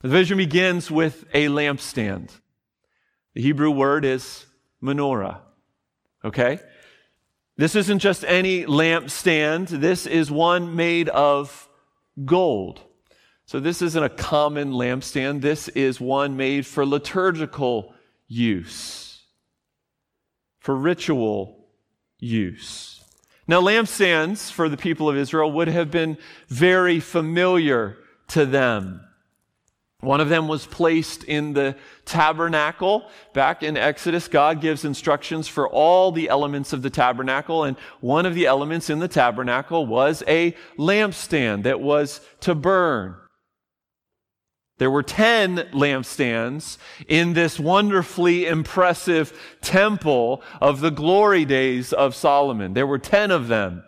The 0.00 0.08
vision 0.08 0.38
begins 0.38 0.90
with 0.90 1.24
a 1.34 1.46
lampstand. 1.46 2.30
The 3.34 3.42
Hebrew 3.42 3.70
word 3.70 4.04
is 4.04 4.46
menorah. 4.82 5.40
Okay? 6.24 6.58
This 7.56 7.76
isn't 7.76 7.98
just 7.98 8.24
any 8.24 8.64
lampstand, 8.64 9.68
this 9.68 10.06
is 10.06 10.30
one 10.30 10.76
made 10.76 11.10
of 11.10 11.68
gold. 12.24 12.80
So, 13.44 13.58
this 13.58 13.82
isn't 13.82 14.02
a 14.02 14.08
common 14.08 14.70
lampstand. 14.72 15.40
This 15.40 15.66
is 15.68 16.00
one 16.00 16.36
made 16.36 16.64
for 16.64 16.86
liturgical 16.86 17.92
use, 18.28 19.22
for 20.60 20.76
ritual 20.76 21.66
use. 22.20 22.99
Now, 23.50 23.60
lampstands 23.60 24.48
for 24.48 24.68
the 24.68 24.76
people 24.76 25.08
of 25.08 25.16
Israel 25.16 25.50
would 25.50 25.66
have 25.66 25.90
been 25.90 26.18
very 26.46 27.00
familiar 27.00 27.96
to 28.28 28.46
them. 28.46 29.00
One 29.98 30.20
of 30.20 30.28
them 30.28 30.46
was 30.46 30.66
placed 30.66 31.24
in 31.24 31.52
the 31.52 31.74
tabernacle. 32.04 33.10
Back 33.34 33.64
in 33.64 33.76
Exodus, 33.76 34.28
God 34.28 34.60
gives 34.60 34.84
instructions 34.84 35.48
for 35.48 35.68
all 35.68 36.12
the 36.12 36.28
elements 36.28 36.72
of 36.72 36.82
the 36.82 36.90
tabernacle, 36.90 37.64
and 37.64 37.76
one 37.98 38.24
of 38.24 38.36
the 38.36 38.46
elements 38.46 38.88
in 38.88 39.00
the 39.00 39.08
tabernacle 39.08 39.84
was 39.84 40.22
a 40.28 40.54
lampstand 40.78 41.64
that 41.64 41.80
was 41.80 42.20
to 42.42 42.54
burn. 42.54 43.16
There 44.80 44.90
were 44.90 45.02
10 45.02 45.56
lampstands 45.74 46.78
in 47.06 47.34
this 47.34 47.60
wonderfully 47.60 48.46
impressive 48.46 49.38
temple 49.60 50.42
of 50.58 50.80
the 50.80 50.90
glory 50.90 51.44
days 51.44 51.92
of 51.92 52.14
Solomon. 52.14 52.72
There 52.72 52.86
were 52.86 52.98
10 52.98 53.30
of 53.30 53.48
them. 53.48 53.84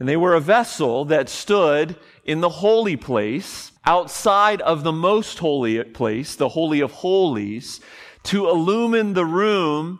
And 0.00 0.08
they 0.08 0.16
were 0.16 0.32
a 0.32 0.40
vessel 0.40 1.04
that 1.04 1.28
stood 1.28 1.96
in 2.24 2.40
the 2.40 2.48
holy 2.48 2.96
place, 2.96 3.72
outside 3.84 4.62
of 4.62 4.84
the 4.84 4.92
most 4.92 5.38
holy 5.38 5.84
place, 5.84 6.34
the 6.34 6.48
Holy 6.48 6.80
of 6.80 6.92
Holies, 6.92 7.82
to 8.22 8.48
illumine 8.48 9.12
the 9.12 9.26
room 9.26 9.98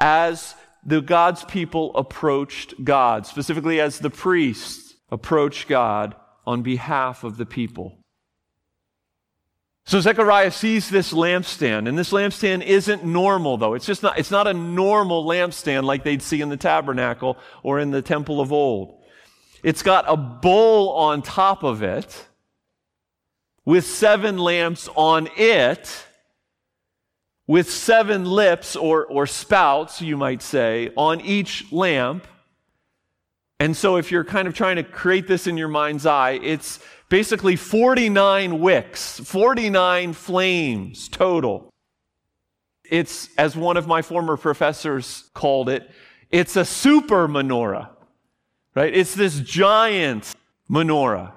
as 0.00 0.54
the 0.82 1.02
God's 1.02 1.44
people 1.44 1.94
approached 1.94 2.82
God, 2.82 3.26
specifically 3.26 3.82
as 3.82 3.98
the 3.98 4.08
priests 4.08 4.94
approached 5.10 5.68
God 5.68 6.14
on 6.46 6.62
behalf 6.62 7.22
of 7.22 7.36
the 7.36 7.44
people. 7.44 7.98
So 9.86 10.00
Zechariah 10.00 10.50
sees 10.50 10.90
this 10.90 11.12
lampstand, 11.12 11.88
and 11.88 11.96
this 11.96 12.10
lampstand 12.10 12.64
isn't 12.64 13.04
normal 13.04 13.56
though. 13.56 13.74
It's 13.74 13.86
just 13.86 14.02
not, 14.02 14.18
it's 14.18 14.32
not 14.32 14.48
a 14.48 14.52
normal 14.52 15.24
lampstand 15.24 15.84
like 15.84 16.02
they'd 16.02 16.22
see 16.22 16.40
in 16.40 16.48
the 16.48 16.56
tabernacle 16.56 17.38
or 17.62 17.78
in 17.78 17.92
the 17.92 18.02
temple 18.02 18.40
of 18.40 18.52
old. 18.52 19.00
It's 19.62 19.82
got 19.82 20.04
a 20.08 20.16
bowl 20.16 20.90
on 20.90 21.22
top 21.22 21.62
of 21.62 21.84
it 21.84 22.26
with 23.64 23.86
seven 23.86 24.38
lamps 24.38 24.88
on 24.96 25.28
it, 25.36 26.04
with 27.46 27.70
seven 27.70 28.24
lips 28.24 28.74
or, 28.74 29.06
or 29.06 29.28
spouts, 29.28 30.02
you 30.02 30.16
might 30.16 30.42
say, 30.42 30.90
on 30.96 31.20
each 31.20 31.70
lamp. 31.72 32.26
And 33.60 33.76
so 33.76 33.96
if 33.96 34.10
you're 34.10 34.24
kind 34.24 34.48
of 34.48 34.54
trying 34.54 34.76
to 34.76 34.84
create 34.84 35.28
this 35.28 35.46
in 35.46 35.56
your 35.56 35.68
mind's 35.68 36.06
eye, 36.06 36.32
it's 36.42 36.80
basically 37.08 37.56
49 37.56 38.60
wicks, 38.60 39.20
49 39.20 40.12
flames 40.12 41.08
total. 41.08 41.72
It's, 42.84 43.28
as 43.36 43.56
one 43.56 43.76
of 43.76 43.86
my 43.86 44.02
former 44.02 44.36
professors 44.36 45.30
called 45.34 45.68
it, 45.68 45.90
it's 46.30 46.56
a 46.56 46.64
super 46.64 47.28
menorah, 47.28 47.90
right? 48.74 48.94
It's 48.94 49.14
this 49.14 49.40
giant 49.40 50.34
menorah. 50.70 51.32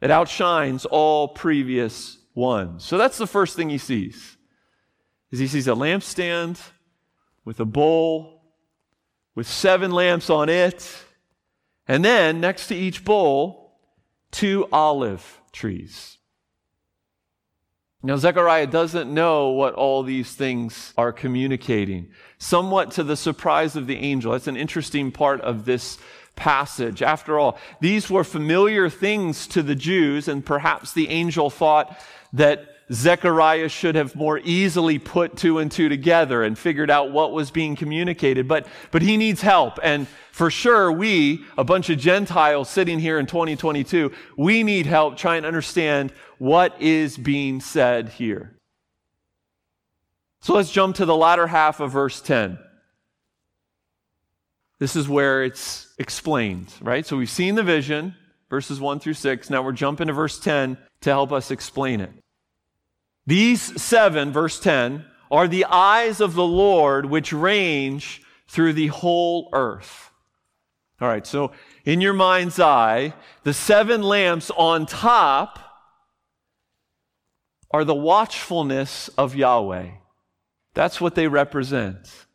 It 0.00 0.10
outshines 0.10 0.84
all 0.84 1.28
previous 1.28 2.18
ones. 2.34 2.84
So 2.84 2.98
that's 2.98 3.18
the 3.18 3.26
first 3.26 3.56
thing 3.56 3.70
he 3.70 3.78
sees. 3.78 4.36
Is 5.30 5.38
he 5.38 5.48
sees 5.48 5.66
a 5.66 5.72
lampstand 5.72 6.60
with 7.44 7.58
a 7.60 7.64
bowl 7.64 8.42
with 9.34 9.46
seven 9.46 9.90
lamps 9.90 10.30
on 10.30 10.48
it 10.48 11.05
and 11.88 12.04
then 12.04 12.40
next 12.40 12.68
to 12.68 12.74
each 12.74 13.04
bowl, 13.04 13.78
two 14.30 14.68
olive 14.72 15.40
trees. 15.52 16.18
Now, 18.02 18.16
Zechariah 18.16 18.68
doesn't 18.68 19.12
know 19.12 19.48
what 19.48 19.74
all 19.74 20.02
these 20.02 20.32
things 20.32 20.92
are 20.96 21.12
communicating. 21.12 22.10
Somewhat 22.38 22.92
to 22.92 23.02
the 23.02 23.16
surprise 23.16 23.74
of 23.74 23.86
the 23.88 23.96
angel. 23.96 24.32
That's 24.32 24.46
an 24.46 24.56
interesting 24.56 25.10
part 25.10 25.40
of 25.40 25.64
this 25.64 25.98
passage. 26.36 27.02
After 27.02 27.38
all, 27.38 27.58
these 27.80 28.08
were 28.08 28.22
familiar 28.22 28.88
things 28.88 29.46
to 29.48 29.62
the 29.62 29.74
Jews, 29.74 30.28
and 30.28 30.44
perhaps 30.44 30.92
the 30.92 31.08
angel 31.08 31.50
thought 31.50 31.98
that 32.32 32.75
Zechariah 32.92 33.68
should 33.68 33.96
have 33.96 34.14
more 34.14 34.38
easily 34.38 34.98
put 34.98 35.36
two 35.36 35.58
and 35.58 35.70
two 35.70 35.88
together 35.88 36.44
and 36.44 36.56
figured 36.56 36.90
out 36.90 37.10
what 37.10 37.32
was 37.32 37.50
being 37.50 37.74
communicated. 37.74 38.46
But, 38.46 38.68
but 38.92 39.02
he 39.02 39.16
needs 39.16 39.40
help. 39.40 39.80
And 39.82 40.06
for 40.30 40.50
sure, 40.50 40.92
we, 40.92 41.44
a 41.58 41.64
bunch 41.64 41.90
of 41.90 41.98
Gentiles 41.98 42.70
sitting 42.70 43.00
here 43.00 43.18
in 43.18 43.26
2022, 43.26 44.12
we 44.36 44.62
need 44.62 44.86
help 44.86 45.16
trying 45.16 45.42
to 45.42 45.48
understand 45.48 46.12
what 46.38 46.80
is 46.80 47.16
being 47.16 47.60
said 47.60 48.10
here. 48.10 48.56
So 50.40 50.54
let's 50.54 50.70
jump 50.70 50.96
to 50.96 51.06
the 51.06 51.16
latter 51.16 51.48
half 51.48 51.80
of 51.80 51.90
verse 51.90 52.20
10. 52.20 52.56
This 54.78 54.94
is 54.94 55.08
where 55.08 55.42
it's 55.42 55.92
explained, 55.98 56.72
right? 56.80 57.04
So 57.04 57.16
we've 57.16 57.30
seen 57.30 57.56
the 57.56 57.62
vision, 57.64 58.14
verses 58.48 58.78
1 58.78 59.00
through 59.00 59.14
6. 59.14 59.50
Now 59.50 59.62
we're 59.62 59.72
jumping 59.72 60.06
to 60.06 60.12
verse 60.12 60.38
10 60.38 60.78
to 61.00 61.10
help 61.10 61.32
us 61.32 61.50
explain 61.50 62.00
it. 62.00 62.12
These 63.26 63.80
seven, 63.82 64.32
verse 64.32 64.60
10, 64.60 65.04
are 65.30 65.48
the 65.48 65.64
eyes 65.64 66.20
of 66.20 66.34
the 66.34 66.46
Lord 66.46 67.06
which 67.06 67.32
range 67.32 68.22
through 68.46 68.74
the 68.74 68.86
whole 68.88 69.48
earth. 69.52 70.10
All 71.00 71.08
right, 71.08 71.26
so 71.26 71.52
in 71.84 72.00
your 72.00 72.14
mind's 72.14 72.58
eye, 72.58 73.14
the 73.42 73.52
seven 73.52 74.02
lamps 74.02 74.50
on 74.56 74.86
top 74.86 75.58
are 77.70 77.84
the 77.84 77.94
watchfulness 77.94 79.08
of 79.18 79.34
Yahweh. 79.34 79.90
That's 80.74 81.00
what 81.00 81.14
they 81.14 81.26
represent. 81.26 82.26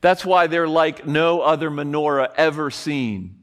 That's 0.00 0.24
why 0.24 0.46
they're 0.46 0.68
like 0.68 1.06
no 1.06 1.40
other 1.40 1.70
menorah 1.70 2.32
ever 2.36 2.70
seen. 2.70 3.35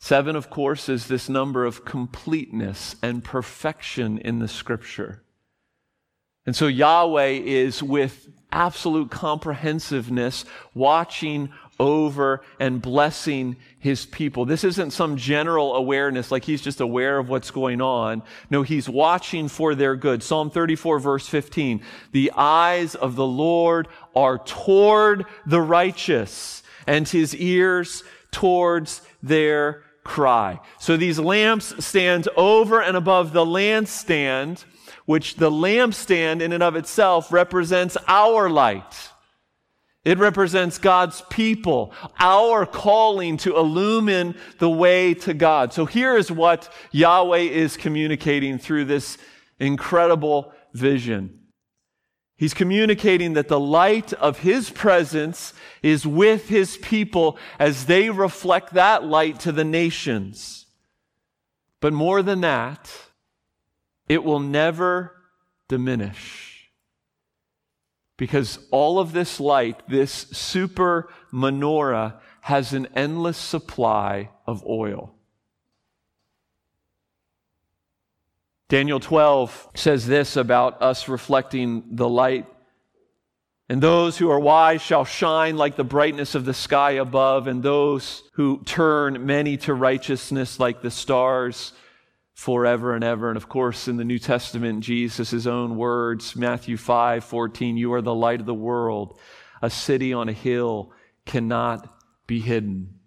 Seven, 0.00 0.36
of 0.36 0.48
course, 0.48 0.88
is 0.88 1.06
this 1.06 1.28
number 1.28 1.64
of 1.64 1.84
completeness 1.84 2.96
and 3.02 3.24
perfection 3.24 4.18
in 4.18 4.38
the 4.38 4.48
scripture. 4.48 5.22
And 6.46 6.54
so 6.54 6.66
Yahweh 6.66 7.40
is 7.44 7.82
with 7.82 8.28
absolute 8.50 9.10
comprehensiveness 9.10 10.44
watching 10.72 11.50
over 11.80 12.40
and 12.58 12.80
blessing 12.80 13.56
his 13.78 14.06
people. 14.06 14.44
This 14.44 14.64
isn't 14.64 14.92
some 14.92 15.16
general 15.16 15.76
awareness 15.76 16.30
like 16.30 16.44
he's 16.44 16.62
just 16.62 16.80
aware 16.80 17.18
of 17.18 17.28
what's 17.28 17.50
going 17.50 17.80
on. 17.80 18.22
No, 18.50 18.62
he's 18.62 18.88
watching 18.88 19.48
for 19.48 19.74
their 19.74 19.94
good. 19.94 20.22
Psalm 20.22 20.50
34 20.50 20.98
verse 20.98 21.28
15. 21.28 21.82
The 22.12 22.32
eyes 22.34 22.94
of 22.94 23.14
the 23.14 23.26
Lord 23.26 23.88
are 24.16 24.38
toward 24.38 25.26
the 25.46 25.60
righteous 25.60 26.62
and 26.86 27.06
his 27.06 27.34
ears 27.36 28.02
towards 28.30 29.02
their 29.22 29.82
cry. 30.08 30.58
So 30.78 30.96
these 30.96 31.18
lamps 31.18 31.84
stand 31.84 32.28
over 32.36 32.80
and 32.80 32.96
above 32.96 33.32
the 33.32 33.44
lampstand, 33.44 34.64
which 35.04 35.36
the 35.36 35.50
lampstand 35.50 36.40
in 36.40 36.52
and 36.52 36.62
of 36.62 36.74
itself 36.74 37.30
represents 37.30 37.96
our 38.08 38.50
light. 38.50 39.10
It 40.04 40.18
represents 40.18 40.78
God's 40.78 41.22
people, 41.28 41.92
our 42.18 42.64
calling 42.64 43.36
to 43.38 43.56
illumine 43.56 44.34
the 44.58 44.70
way 44.70 45.12
to 45.14 45.34
God. 45.34 45.74
So 45.74 45.84
here 45.84 46.16
is 46.16 46.32
what 46.32 46.72
Yahweh 46.92 47.40
is 47.40 47.76
communicating 47.76 48.58
through 48.58 48.86
this 48.86 49.18
incredible 49.60 50.54
vision. 50.72 51.37
He's 52.38 52.54
communicating 52.54 53.32
that 53.32 53.48
the 53.48 53.58
light 53.58 54.12
of 54.12 54.38
His 54.38 54.70
presence 54.70 55.52
is 55.82 56.06
with 56.06 56.48
His 56.48 56.76
people 56.76 57.36
as 57.58 57.86
they 57.86 58.10
reflect 58.10 58.74
that 58.74 59.04
light 59.04 59.40
to 59.40 59.50
the 59.50 59.64
nations. 59.64 60.66
But 61.80 61.92
more 61.92 62.22
than 62.22 62.40
that, 62.42 62.90
it 64.08 64.22
will 64.22 64.38
never 64.38 65.16
diminish. 65.66 66.70
Because 68.16 68.60
all 68.70 69.00
of 69.00 69.12
this 69.12 69.40
light, 69.40 69.82
this 69.88 70.12
super 70.12 71.08
menorah, 71.32 72.20
has 72.42 72.72
an 72.72 72.86
endless 72.94 73.36
supply 73.36 74.30
of 74.46 74.64
oil. 74.64 75.12
Daniel 78.68 79.00
12 79.00 79.70
says 79.74 80.06
this 80.06 80.36
about 80.36 80.82
us 80.82 81.08
reflecting 81.08 81.84
the 81.92 82.08
light. 82.08 82.46
And 83.70 83.82
those 83.82 84.18
who 84.18 84.30
are 84.30 84.40
wise 84.40 84.82
shall 84.82 85.06
shine 85.06 85.56
like 85.56 85.76
the 85.76 85.84
brightness 85.84 86.34
of 86.34 86.44
the 86.44 86.54
sky 86.54 86.92
above, 86.92 87.46
and 87.46 87.62
those 87.62 88.22
who 88.34 88.62
turn 88.64 89.24
many 89.26 89.56
to 89.58 89.74
righteousness 89.74 90.60
like 90.60 90.82
the 90.82 90.90
stars 90.90 91.72
forever 92.34 92.94
and 92.94 93.04
ever. 93.04 93.28
And 93.28 93.36
of 93.36 93.48
course, 93.48 93.88
in 93.88 93.96
the 93.96 94.04
New 94.04 94.18
Testament, 94.18 94.80
Jesus' 94.80 95.46
own 95.46 95.76
words, 95.76 96.36
Matthew 96.36 96.76
5 96.76 97.24
14, 97.24 97.76
you 97.76 97.92
are 97.94 98.02
the 98.02 98.14
light 98.14 98.40
of 98.40 98.46
the 98.46 98.54
world. 98.54 99.18
A 99.60 99.70
city 99.70 100.12
on 100.12 100.28
a 100.28 100.32
hill 100.32 100.92
cannot 101.26 101.88
be 102.26 102.40
hidden. 102.40 103.00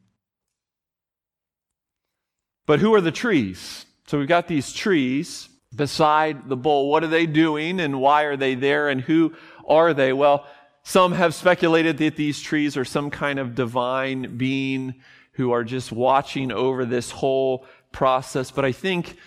But 2.66 2.80
who 2.80 2.94
are 2.94 3.02
the 3.02 3.12
trees? 3.12 3.86
So 4.06 4.20
we've 4.20 4.28
got 4.28 4.48
these 4.48 4.74
trees 4.74 5.50
beside 5.74 6.50
the 6.50 6.58
bowl. 6.58 6.90
What 6.90 7.04
are 7.04 7.08
they 7.08 7.26
doing 7.26 7.80
and 7.80 8.02
why 8.02 8.24
are 8.24 8.38
they 8.38 8.56
there 8.56 8.90
and 8.90 9.02
who 9.02 9.34
are 9.68 9.94
they? 9.94 10.14
Well, 10.14 10.46
some 10.84 11.14
have 11.14 11.34
speculated 11.34 11.98
that 12.00 12.16
these 12.16 12.42
trees 12.42 12.76
are 12.76 12.86
some 12.86 13.10
kind 13.10 13.40
of 13.40 13.56
divine 13.56 14.38
being 14.38 14.96
who 15.34 15.52
are 15.52 15.64
just 15.64 15.92
watching 15.92 16.52
over 16.52 16.86
this 16.86 17.12
whole 17.12 17.66
process. 17.92 18.52
But 18.52 18.66
I 18.66 18.72
think 18.72 19.18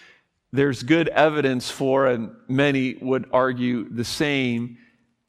there's 0.53 0.83
good 0.83 1.09
evidence 1.09 1.71
for, 1.71 2.07
and 2.07 2.31
many 2.49 2.95
would 3.01 3.29
argue 3.33 3.89
the 3.89 4.05
same, 4.05 4.79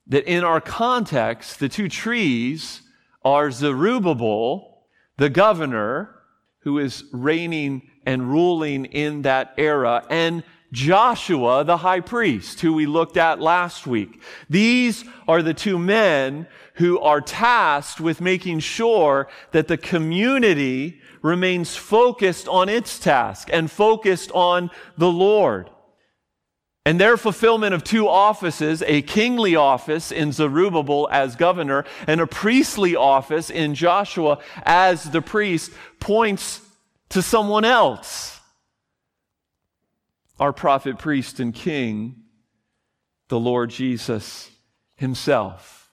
that 0.08 0.25
in 0.25 0.43
our 0.43 0.62
context, 0.62 1.60
the 1.60 1.69
two 1.69 1.89
trees 1.89 2.82
are 3.23 3.49
Zerubbabel, 3.49 4.84
the 5.17 5.30
governor, 5.30 6.15
who 6.60 6.78
is 6.78 7.06
reigning 7.12 7.89
and 8.06 8.30
ruling 8.30 8.86
in 8.86 9.23
that 9.23 9.54
era, 9.58 10.06
and 10.10 10.43
Joshua, 10.76 11.64
the 11.64 11.78
high 11.78 12.02
priest, 12.02 12.60
who 12.60 12.74
we 12.74 12.86
looked 12.86 13.16
at 13.16 13.40
last 13.40 13.88
week. 13.88 14.22
These 14.50 15.06
are 15.26 15.42
the 15.42 15.54
two 15.54 15.80
men 15.80 16.48
who 16.74 17.00
are 17.00 17.22
tasked 17.22 18.02
with 18.02 18.20
making 18.20 18.60
sure 18.60 19.30
that 19.54 19.70
the 19.70 19.78
community 19.78 21.00
remains 21.22 21.78
focused 21.78 22.50
on 22.50 22.68
its 22.68 23.00
task 23.00 23.50
and 23.54 23.72
focused 23.72 24.32
on 24.34 24.70
the 24.98 25.10
Lord. 25.10 25.70
And 26.86 27.00
their 27.00 27.16
fulfillment 27.16 27.74
of 27.74 27.86
two 27.86 28.10
offices, 28.10 28.84
a 28.86 29.02
kingly 29.02 29.56
office 29.56 30.12
in 30.12 30.34
Zerubbabel 30.34 31.08
as 31.10 31.38
governor 31.38 31.86
and 32.06 32.20
a 32.20 32.28
priestly 32.28 32.98
office 32.98 33.50
in 33.50 33.76
Joshua 33.76 34.40
as 34.64 35.06
the 35.06 35.22
priest, 35.22 35.72
points 36.02 36.60
to 37.10 37.22
someone 37.22 37.64
else 37.64 38.35
our 40.39 40.54
prophet, 40.54 40.98
priest, 40.98 41.39
and 41.39 41.54
king, 41.54 42.24
the 43.30 43.39
Lord 43.39 43.69
Jesus 43.69 44.50
himself. 44.95 45.91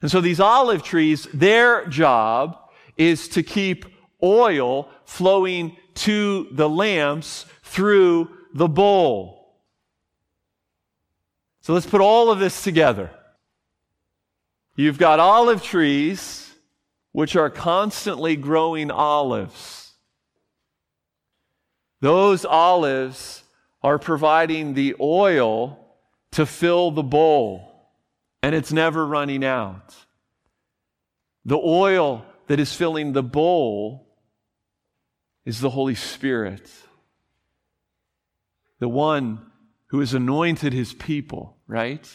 And 0.00 0.10
so 0.10 0.20
these 0.20 0.40
olive 0.40 0.82
trees, 0.82 1.28
their 1.32 1.86
job 1.86 2.58
is 2.96 3.28
to 3.28 3.42
keep 3.42 3.86
oil 4.22 4.88
flowing 5.04 5.76
to 5.94 6.48
the 6.50 6.68
lamps 6.68 7.46
through 7.62 8.28
the 8.54 8.68
bowl. 8.68 9.56
So 11.60 11.72
let's 11.72 11.86
put 11.86 12.00
all 12.00 12.30
of 12.30 12.40
this 12.40 12.62
together. 12.64 13.10
You've 14.74 14.98
got 14.98 15.20
olive 15.20 15.62
trees, 15.62 16.52
which 17.12 17.36
are 17.36 17.50
constantly 17.50 18.36
growing 18.36 18.90
olives. 18.90 19.81
Those 22.02 22.44
olives 22.44 23.44
are 23.80 23.96
providing 23.96 24.74
the 24.74 24.96
oil 25.00 25.78
to 26.32 26.44
fill 26.44 26.90
the 26.90 27.02
bowl, 27.04 27.90
and 28.42 28.56
it's 28.56 28.72
never 28.72 29.06
running 29.06 29.44
out. 29.44 29.94
The 31.44 31.56
oil 31.56 32.26
that 32.48 32.58
is 32.58 32.74
filling 32.74 33.12
the 33.12 33.22
bowl 33.22 34.08
is 35.44 35.60
the 35.60 35.70
Holy 35.70 35.94
Spirit, 35.94 36.68
the 38.80 38.88
one 38.88 39.52
who 39.86 40.00
has 40.00 40.12
anointed 40.12 40.72
his 40.72 40.92
people, 40.92 41.56
right? 41.68 42.12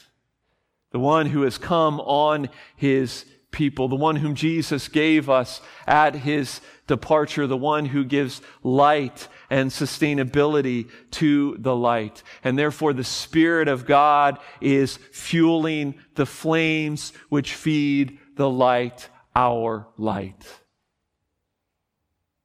The 0.91 0.99
one 0.99 1.27
who 1.27 1.43
has 1.43 1.57
come 1.57 2.01
on 2.01 2.49
his 2.75 3.23
people, 3.51 3.87
the 3.87 3.95
one 3.95 4.17
whom 4.17 4.35
Jesus 4.35 4.89
gave 4.89 5.29
us 5.29 5.61
at 5.85 6.13
his 6.13 6.59
departure, 6.87 7.47
the 7.47 7.55
one 7.55 7.85
who 7.85 8.03
gives 8.03 8.41
light 8.63 9.29
and 9.49 9.71
sustainability 9.71 10.89
to 11.11 11.55
the 11.59 11.75
light. 11.75 12.23
And 12.43 12.57
therefore, 12.57 12.93
the 12.93 13.03
Spirit 13.03 13.67
of 13.67 13.85
God 13.85 14.39
is 14.61 14.97
fueling 15.11 15.95
the 16.15 16.25
flames 16.25 17.13
which 17.29 17.53
feed 17.53 18.19
the 18.35 18.49
light, 18.49 19.09
our 19.35 19.87
light. 19.97 20.45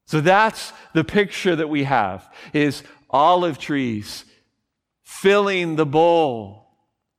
So 0.06 0.20
that's 0.20 0.72
the 0.92 1.04
picture 1.04 1.56
that 1.56 1.68
we 1.68 1.84
have 1.84 2.30
is 2.52 2.82
olive 3.08 3.58
trees 3.58 4.24
filling 5.02 5.76
the 5.76 5.86
bowl, 5.86 6.68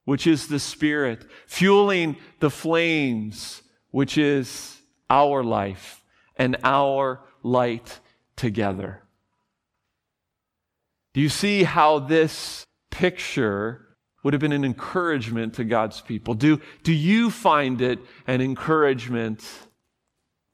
which 0.06 0.28
is 0.28 0.48
the 0.48 0.60
spirit, 0.60 1.26
fueling 1.48 2.18
the 2.40 2.50
flames, 2.50 3.62
which 3.92 4.18
is 4.18 4.80
our 5.10 5.44
life 5.44 6.04
and 6.36 6.58
our 6.64 7.22
light 7.44 8.00
together. 8.36 9.03
Do 11.14 11.22
you 11.22 11.30
see 11.30 11.64
how 11.64 12.00
this 12.00 12.66
picture 12.90 13.84
would 14.24 14.34
have 14.34 14.42
been 14.42 14.52
an 14.52 14.66
encouragement 14.66 15.56
to 15.56 15.64
God's 15.64 16.02
people? 16.02 16.34
Do, 16.34 16.60
do 16.84 16.94
you 16.94 17.30
find 17.30 17.82
it 17.82 18.00
an 18.26 18.42
encouragement 18.42 19.44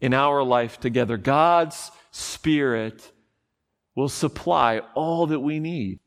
in 0.02 0.13
our 0.13 0.43
life 0.43 0.80
together? 0.80 1.17
God's 1.17 1.91
Spirit 2.12 3.12
will 3.95 4.10
supply 4.10 4.80
all 4.95 5.28
that 5.28 5.39
we 5.39 5.60
need. 5.60 6.00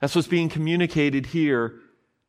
That's 0.00 0.14
what's 0.14 0.28
being 0.28 0.48
communicated 0.48 1.26
here 1.26 1.80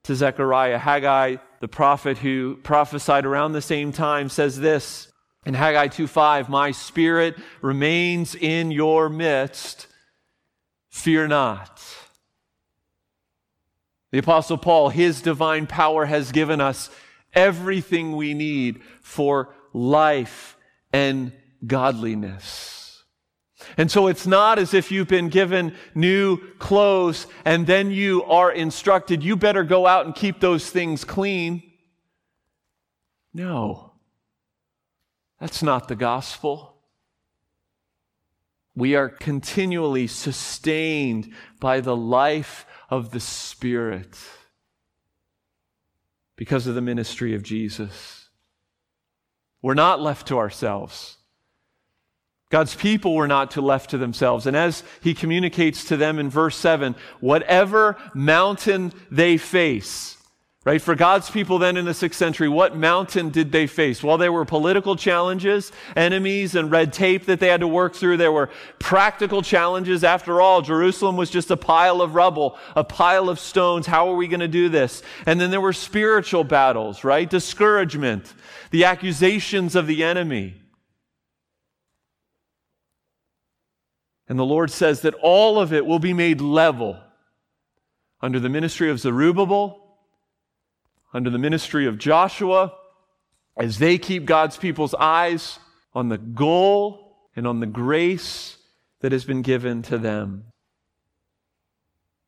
to 0.03 0.15
Zechariah. 0.15 0.77
Haggai, 0.77 1.35
the 1.59 1.67
prophet 1.67 2.17
who 2.17 2.57
prophesied 2.63 3.25
around 3.25 3.51
the 3.51 3.61
same 3.61 3.91
time, 3.91 4.29
says 4.29 4.59
this 4.59 5.11
in 5.45 5.53
Haggai 5.53 5.89
2:5, 5.89 6.49
"My 6.49 6.71
spirit 6.71 7.37
remains 7.61 8.33
in 8.33 8.71
your 8.71 9.09
midst, 9.09 9.87
fear 10.97 11.27
not." 11.27 11.81
The 14.11 14.19
apostle 14.19 14.57
Paul, 14.57 14.89
his 14.89 15.21
divine 15.21 15.67
power 15.67 16.05
has 16.05 16.31
given 16.31 16.61
us 16.61 16.89
everything 17.33 18.15
we 18.15 18.33
need 18.33 18.81
for 19.01 19.53
life 19.73 20.57
and 20.93 21.33
godliness. 21.65 23.03
And 23.75 23.91
so 23.91 24.07
it's 24.07 24.25
not 24.25 24.59
as 24.59 24.73
if 24.73 24.91
you've 24.91 25.07
been 25.07 25.29
given 25.29 25.75
new 25.93 26.37
clothes 26.53 27.27
and 27.43 27.67
then 27.67 27.91
you 27.91 28.23
are 28.23 28.51
instructed, 28.51 29.23
you 29.23 29.35
better 29.35 29.63
go 29.63 29.85
out 29.85 30.05
and 30.05 30.15
keep 30.15 30.39
those 30.39 30.69
things 30.69 31.03
clean. 31.03 31.63
No, 33.33 33.93
that's 35.39 35.61
not 35.61 35.87
the 35.87 35.95
gospel. 35.95 36.76
We 38.77 38.93
are 38.93 39.09
continually 39.09 40.05
sustained 40.05 41.33
by 41.59 41.81
the 41.81 41.95
life 41.95 42.67
of 42.91 43.09
the 43.09 43.19
Spirit 43.19 44.15
because 46.35 46.67
of 46.67 46.75
the 46.75 46.81
ministry 46.81 47.33
of 47.33 47.41
Jesus. 47.41 48.29
We're 49.63 49.73
not 49.73 49.99
left 49.99 50.27
to 50.27 50.37
ourselves. 50.37 51.17
God's 52.51 52.75
people 52.75 53.15
were 53.15 53.27
not 53.27 53.49
to 53.51 53.61
left 53.61 53.89
to 53.89 53.97
themselves. 53.97 54.45
And 54.45 54.55
as 54.55 54.83
he 55.01 55.15
communicates 55.15 55.85
to 55.85 55.97
them 55.97 56.19
in 56.19 56.29
verse 56.29 56.55
7, 56.55 56.95
whatever 57.19 57.97
mountain 58.13 58.93
they 59.09 59.37
face, 59.37 60.16
right? 60.67 60.81
For 60.81 60.95
God's 60.95 61.29
people 61.29 61.59
then 61.59 61.77
in 61.77 61.85
the 61.85 61.93
sixth 61.93 62.19
century, 62.19 62.49
what 62.49 62.75
mountain 62.75 63.29
did 63.29 63.53
they 63.53 63.67
face? 63.67 64.03
Well, 64.03 64.17
there 64.17 64.33
were 64.33 64.43
political 64.43 64.97
challenges, 64.97 65.71
enemies, 65.95 66.55
and 66.55 66.69
red 66.69 66.91
tape 66.91 67.25
that 67.27 67.39
they 67.39 67.47
had 67.47 67.61
to 67.61 67.69
work 67.69 67.95
through. 67.95 68.17
There 68.17 68.33
were 68.33 68.49
practical 68.77 69.41
challenges. 69.41 70.03
After 70.03 70.41
all, 70.41 70.61
Jerusalem 70.61 71.15
was 71.15 71.29
just 71.29 71.51
a 71.51 71.55
pile 71.55 72.01
of 72.01 72.15
rubble, 72.15 72.57
a 72.75 72.83
pile 72.83 73.29
of 73.29 73.39
stones. 73.39 73.87
How 73.87 74.09
are 74.09 74.17
we 74.17 74.27
going 74.27 74.41
to 74.41 74.49
do 74.49 74.67
this? 74.67 75.03
And 75.25 75.39
then 75.39 75.51
there 75.51 75.61
were 75.61 75.71
spiritual 75.71 76.43
battles, 76.43 77.05
right? 77.05 77.29
Discouragement, 77.29 78.33
the 78.71 78.83
accusations 78.83 79.73
of 79.73 79.87
the 79.87 80.03
enemy. 80.03 80.53
And 84.27 84.37
the 84.37 84.43
Lord 84.43 84.69
says 84.69 84.99
that 85.03 85.15
all 85.21 85.61
of 85.61 85.71
it 85.71 85.85
will 85.85 85.99
be 85.99 86.11
made 86.11 86.41
level 86.41 86.99
under 88.19 88.41
the 88.41 88.49
ministry 88.49 88.89
of 88.89 88.99
Zerubbabel, 88.99 89.86
under 91.17 91.31
the 91.31 91.39
ministry 91.39 91.87
of 91.87 91.97
Joshua, 91.97 92.75
as 93.57 93.79
they 93.79 93.97
keep 93.97 94.25
God's 94.25 94.55
people's 94.55 94.93
eyes 94.93 95.57
on 95.95 96.09
the 96.09 96.19
goal 96.19 97.17
and 97.35 97.47
on 97.47 97.59
the 97.59 97.65
grace 97.65 98.57
that 99.01 99.11
has 99.11 99.25
been 99.25 99.41
given 99.41 99.81
to 99.81 99.97
them. 99.97 100.43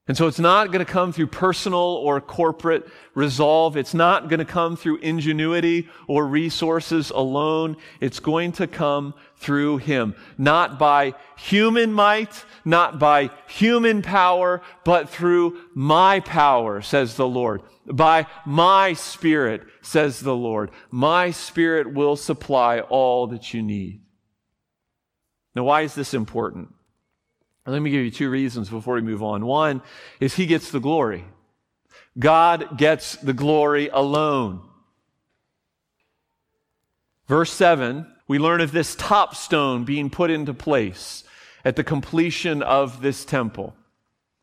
And 0.10 0.18
so 0.18 0.26
it's 0.26 0.40
not 0.40 0.72
going 0.72 0.84
to 0.84 0.92
come 0.92 1.14
through 1.14 1.28
personal 1.28 1.80
or 1.80 2.20
corporate 2.20 2.88
resolve. 3.14 3.78
It's 3.78 3.94
not 3.94 4.28
going 4.28 4.40
to 4.40 4.46
come 4.46 4.76
through 4.76 4.98
ingenuity 4.98 5.88
or 6.08 6.26
resources 6.26 7.12
alone. 7.12 7.78
It's 8.02 8.20
going 8.20 8.54
to 8.54 8.66
come 8.66 9.14
through 9.36 9.78
Him. 9.78 10.16
Not 10.36 10.80
by 10.80 11.14
human 11.38 11.94
might, 11.94 12.44
not 12.66 12.98
by 12.98 13.30
human 13.48 14.02
power, 14.02 14.64
but 14.84 15.10
through 15.10 15.60
my 15.76 16.22
power, 16.22 16.82
says 16.82 17.16
the 17.16 17.28
Lord. 17.28 17.62
By 17.86 18.26
my 18.48 18.94
Spirit, 18.94 19.62
says 19.84 20.22
the 20.22 20.36
Lord. 20.36 20.72
My 20.90 21.30
Spirit 21.30 21.94
will 21.94 22.16
supply 22.16 22.80
all 22.80 23.28
that 23.28 23.54
you 23.54 23.62
need. 23.62 24.02
Now, 25.54 25.66
why 25.66 25.82
is 25.82 25.94
this 25.94 26.16
important? 26.16 26.74
Let 27.70 27.82
me 27.82 27.92
give 27.92 28.04
you 28.04 28.12
two 28.12 28.30
reasons 28.30 28.70
before 28.70 28.96
we 28.96 29.02
move 29.02 29.22
on. 29.22 29.46
One 29.46 29.82
is 30.20 30.36
he 30.36 30.46
gets 30.46 30.72
the 30.72 30.80
glory. 30.80 31.26
God 32.18 32.78
gets 32.78 33.16
the 33.18 33.34
glory 33.34 33.90
alone. 33.90 34.62
Verse 37.28 37.52
7, 37.54 38.08
we 38.28 38.40
learn 38.40 38.62
of 38.62 38.72
this 38.72 38.96
top 38.96 39.36
stone 39.36 39.86
being 39.86 40.10
put 40.10 40.32
into 40.32 40.54
place 40.54 41.24
at 41.64 41.76
the 41.76 41.84
completion 41.84 42.64
of 42.64 43.02
this 43.02 43.24
temple. 43.24 43.76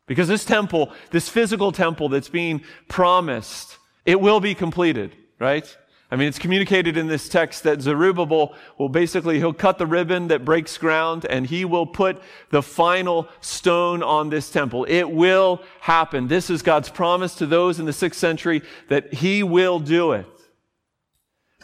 Because 0.05 0.29
this 0.29 0.45
temple, 0.45 0.93
this 1.11 1.27
physical 1.27 1.73
temple 1.73 2.07
that's 2.07 2.29
being 2.29 2.63
promised, 2.87 3.77
it 4.05 4.21
will 4.21 4.39
be 4.39 4.55
completed, 4.55 5.15
right? 5.37 5.77
I 6.09 6.15
mean, 6.15 6.29
it's 6.29 6.39
communicated 6.39 6.95
in 6.95 7.07
this 7.07 7.27
text 7.27 7.63
that 7.63 7.81
Zerubbabel 7.81 8.55
will 8.77 8.87
basically, 8.87 9.39
he'll 9.39 9.51
cut 9.51 9.77
the 9.77 9.85
ribbon 9.85 10.29
that 10.29 10.45
breaks 10.45 10.77
ground 10.77 11.25
and 11.29 11.45
he 11.45 11.65
will 11.65 11.85
put 11.85 12.21
the 12.49 12.61
final 12.61 13.27
stone 13.41 14.01
on 14.01 14.29
this 14.29 14.49
temple. 14.49 14.85
It 14.85 15.11
will 15.11 15.61
happen. 15.81 16.29
This 16.29 16.49
is 16.49 16.61
God's 16.61 16.89
promise 16.89 17.35
to 17.35 17.45
those 17.45 17.77
in 17.79 17.85
the 17.85 17.91
sixth 17.91 18.19
century 18.21 18.61
that 18.87 19.15
he 19.15 19.43
will 19.43 19.79
do 19.79 20.13
it. 20.13 20.25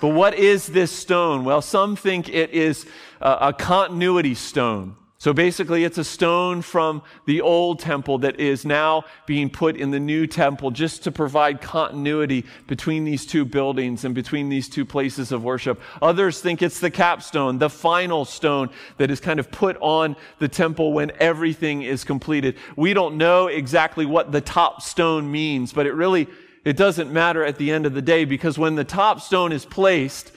But 0.01 0.09
what 0.09 0.33
is 0.33 0.67
this 0.67 0.91
stone? 0.91 1.45
Well, 1.45 1.61
some 1.61 1.95
think 1.95 2.27
it 2.27 2.49
is 2.49 2.85
a, 3.21 3.37
a 3.41 3.53
continuity 3.53 4.35
stone. 4.35 4.97
So 5.23 5.31
basically, 5.31 5.85
it's 5.85 5.97
a 5.97 6.03
stone 6.03 6.61
from 6.61 7.01
the 7.25 7.39
old 7.39 7.79
temple 7.79 8.17
that 8.17 8.41
is 8.41 8.65
now 8.65 9.05
being 9.25 9.49
put 9.49 9.77
in 9.77 9.89
the 9.89 9.99
new 10.01 10.27
temple 10.27 10.69
just 10.69 11.01
to 11.05 11.13
provide 11.13 11.61
continuity 11.61 12.43
between 12.67 13.05
these 13.05 13.25
two 13.25 13.45
buildings 13.45 14.03
and 14.03 14.13
between 14.13 14.49
these 14.49 14.67
two 14.67 14.83
places 14.83 15.31
of 15.31 15.41
worship. 15.41 15.79
Others 16.01 16.41
think 16.41 16.61
it's 16.61 16.81
the 16.81 16.91
capstone, 16.91 17.57
the 17.57 17.69
final 17.69 18.25
stone 18.25 18.69
that 18.97 19.09
is 19.09 19.21
kind 19.21 19.39
of 19.39 19.49
put 19.49 19.77
on 19.79 20.17
the 20.39 20.49
temple 20.49 20.91
when 20.91 21.13
everything 21.21 21.83
is 21.83 22.03
completed. 22.03 22.57
We 22.75 22.93
don't 22.93 23.15
know 23.15 23.47
exactly 23.47 24.05
what 24.05 24.33
the 24.33 24.41
top 24.41 24.81
stone 24.81 25.31
means, 25.31 25.71
but 25.71 25.87
it 25.87 25.93
really, 25.93 26.27
it 26.65 26.75
doesn't 26.75 27.13
matter 27.13 27.45
at 27.45 27.57
the 27.57 27.71
end 27.71 27.85
of 27.85 27.93
the 27.93 28.01
day 28.01 28.25
because 28.25 28.59
when 28.59 28.75
the 28.75 28.83
top 28.83 29.21
stone 29.21 29.53
is 29.53 29.63
placed, 29.63 30.33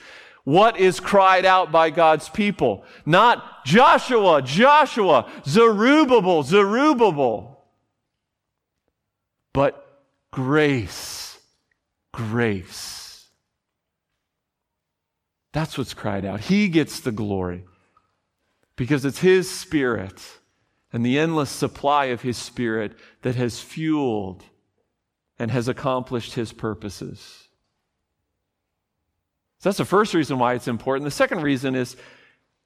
what 0.47 0.79
is 0.79 1.01
cried 1.01 1.43
out 1.43 1.73
by 1.73 1.89
God's 1.89 2.29
people. 2.29 2.85
Not 3.05 3.65
Joshua, 3.65 4.41
Joshua, 4.41 5.29
Zerubbabel, 5.45 6.41
Zerubbabel, 6.43 7.65
but 9.51 10.05
grace, 10.31 11.37
grace. 12.13 13.27
That's 15.51 15.77
what's 15.77 15.93
cried 15.93 16.23
out. 16.23 16.39
He 16.39 16.69
gets 16.69 17.01
the 17.01 17.11
glory 17.11 17.65
because 18.77 19.03
it's 19.03 19.19
His 19.19 19.51
Spirit 19.51 20.39
and 20.93 21.05
the 21.05 21.19
endless 21.19 21.49
supply 21.49 22.05
of 22.05 22.21
His 22.21 22.37
Spirit 22.37 22.93
that 23.21 23.35
has 23.35 23.59
fueled 23.59 24.45
and 25.37 25.51
has 25.51 25.67
accomplished 25.67 26.35
His 26.35 26.53
purposes. 26.53 27.46
So 29.59 29.69
that's 29.69 29.77
the 29.77 29.85
first 29.85 30.13
reason 30.13 30.37
why 30.37 30.53
it's 30.53 30.67
important. 30.67 31.05
The 31.05 31.11
second 31.11 31.41
reason 31.41 31.75
is 31.75 31.95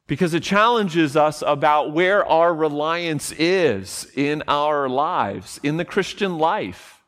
because 0.07 0.33
it 0.33 0.43
challenges 0.43 1.15
us 1.15 1.41
about 1.45 1.93
where 1.93 2.25
our 2.25 2.53
reliance 2.53 3.31
is 3.31 4.11
in 4.15 4.43
our 4.47 4.89
lives, 4.89 5.59
in 5.63 5.77
the 5.77 5.85
Christian 5.85 6.37
life. 6.37 7.01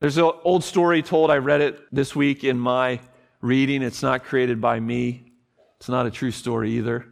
There's 0.00 0.18
an 0.18 0.30
old 0.42 0.64
story 0.64 1.02
told, 1.02 1.30
I 1.30 1.38
read 1.38 1.60
it 1.60 1.78
this 1.92 2.16
week 2.16 2.42
in 2.42 2.58
my 2.58 2.98
reading. 3.40 3.82
It's 3.82 4.02
not 4.02 4.24
created 4.24 4.60
by 4.60 4.80
me, 4.80 5.32
it's 5.78 5.88
not 5.88 6.04
a 6.04 6.10
true 6.10 6.32
story 6.32 6.72
either, 6.72 7.06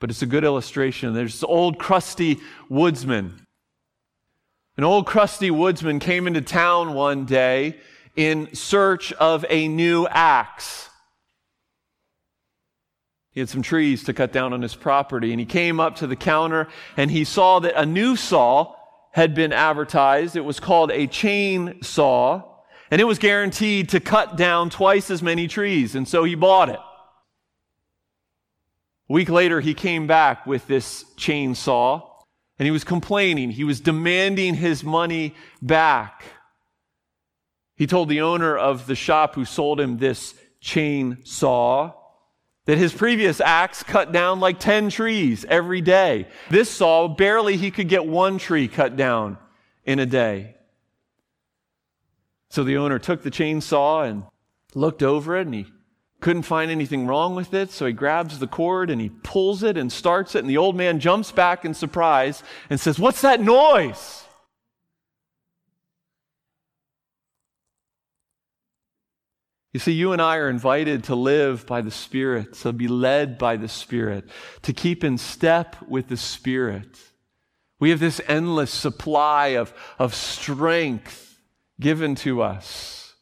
but 0.00 0.10
it's 0.10 0.22
a 0.22 0.26
good 0.26 0.44
illustration. 0.44 1.12
There's 1.12 1.34
this 1.34 1.44
old 1.44 1.78
crusty 1.78 2.40
woodsman. 2.70 3.46
An 4.78 4.84
old 4.84 5.06
crusty 5.06 5.50
woodsman 5.50 5.98
came 5.98 6.26
into 6.26 6.40
town 6.40 6.94
one 6.94 7.26
day 7.26 7.78
in 8.16 8.54
search 8.54 9.12
of 9.14 9.44
a 9.48 9.68
new 9.68 10.06
axe. 10.08 10.88
He 13.30 13.40
had 13.40 13.50
some 13.50 13.62
trees 13.62 14.02
to 14.04 14.14
cut 14.14 14.32
down 14.32 14.54
on 14.54 14.62
his 14.62 14.74
property, 14.74 15.30
and 15.30 15.38
he 15.38 15.44
came 15.44 15.78
up 15.78 15.96
to 15.96 16.06
the 16.06 16.16
counter 16.16 16.68
and 16.96 17.10
he 17.10 17.22
saw 17.24 17.58
that 17.60 17.78
a 17.78 17.84
new 17.84 18.16
saw 18.16 18.74
had 19.12 19.34
been 19.34 19.52
advertised. 19.52 20.36
It 20.36 20.44
was 20.44 20.58
called 20.58 20.90
a 20.90 21.06
chain 21.06 21.82
saw, 21.82 22.42
and 22.90 23.00
it 23.00 23.04
was 23.04 23.18
guaranteed 23.18 23.90
to 23.90 24.00
cut 24.00 24.36
down 24.36 24.70
twice 24.70 25.10
as 25.10 25.22
many 25.22 25.48
trees, 25.48 25.94
and 25.94 26.08
so 26.08 26.24
he 26.24 26.34
bought 26.34 26.70
it. 26.70 26.80
A 29.08 29.12
week 29.12 29.28
later, 29.28 29.60
he 29.60 29.74
came 29.74 30.06
back 30.06 30.46
with 30.46 30.66
this 30.66 31.04
chainsaw, 31.16 32.02
and 32.58 32.66
he 32.66 32.70
was 32.70 32.84
complaining. 32.84 33.50
He 33.50 33.64
was 33.64 33.80
demanding 33.80 34.54
his 34.54 34.82
money 34.82 35.34
back. 35.60 36.24
He 37.76 37.86
told 37.86 38.08
the 38.08 38.22
owner 38.22 38.56
of 38.56 38.86
the 38.86 38.94
shop 38.94 39.34
who 39.34 39.44
sold 39.44 39.80
him 39.80 39.98
this 39.98 40.34
chainsaw 40.62 41.94
that 42.64 42.78
his 42.78 42.92
previous 42.92 43.40
axe 43.40 43.82
cut 43.82 44.12
down 44.12 44.40
like 44.40 44.58
10 44.58 44.90
trees 44.90 45.44
every 45.48 45.80
day. 45.80 46.26
This 46.50 46.68
saw, 46.68 47.06
barely 47.06 47.56
he 47.56 47.70
could 47.70 47.88
get 47.88 48.04
one 48.04 48.38
tree 48.38 48.66
cut 48.66 48.96
down 48.96 49.38
in 49.84 50.00
a 50.00 50.06
day. 50.06 50.56
So 52.48 52.64
the 52.64 52.76
owner 52.76 52.98
took 52.98 53.22
the 53.22 53.30
chainsaw 53.30 54.08
and 54.08 54.24
looked 54.74 55.02
over 55.02 55.36
it 55.36 55.46
and 55.46 55.54
he 55.54 55.66
couldn't 56.20 56.42
find 56.42 56.70
anything 56.70 57.06
wrong 57.06 57.36
with 57.36 57.54
it. 57.54 57.70
So 57.70 57.86
he 57.86 57.92
grabs 57.92 58.38
the 58.38 58.46
cord 58.48 58.90
and 58.90 59.00
he 59.00 59.10
pulls 59.10 59.62
it 59.62 59.76
and 59.76 59.92
starts 59.92 60.34
it. 60.34 60.40
And 60.40 60.50
the 60.50 60.56
old 60.56 60.74
man 60.74 60.98
jumps 60.98 61.30
back 61.30 61.64
in 61.64 61.74
surprise 61.74 62.42
and 62.68 62.80
says, 62.80 62.98
What's 62.98 63.20
that 63.20 63.40
noise? 63.40 64.25
You 69.76 69.80
see, 69.80 69.92
you 69.92 70.12
and 70.12 70.22
I 70.22 70.36
are 70.38 70.48
invited 70.48 71.04
to 71.04 71.14
live 71.14 71.66
by 71.66 71.82
the 71.82 71.90
Spirit, 71.90 72.54
to 72.60 72.72
be 72.72 72.88
led 72.88 73.36
by 73.36 73.58
the 73.58 73.68
Spirit, 73.68 74.24
to 74.62 74.72
keep 74.72 75.04
in 75.04 75.18
step 75.18 75.76
with 75.86 76.08
the 76.08 76.16
Spirit. 76.16 76.98
We 77.78 77.90
have 77.90 78.00
this 78.00 78.18
endless 78.26 78.70
supply 78.70 79.48
of, 79.48 79.74
of 79.98 80.14
strength 80.14 81.38
given 81.78 82.14
to 82.14 82.40
us. 82.40 83.12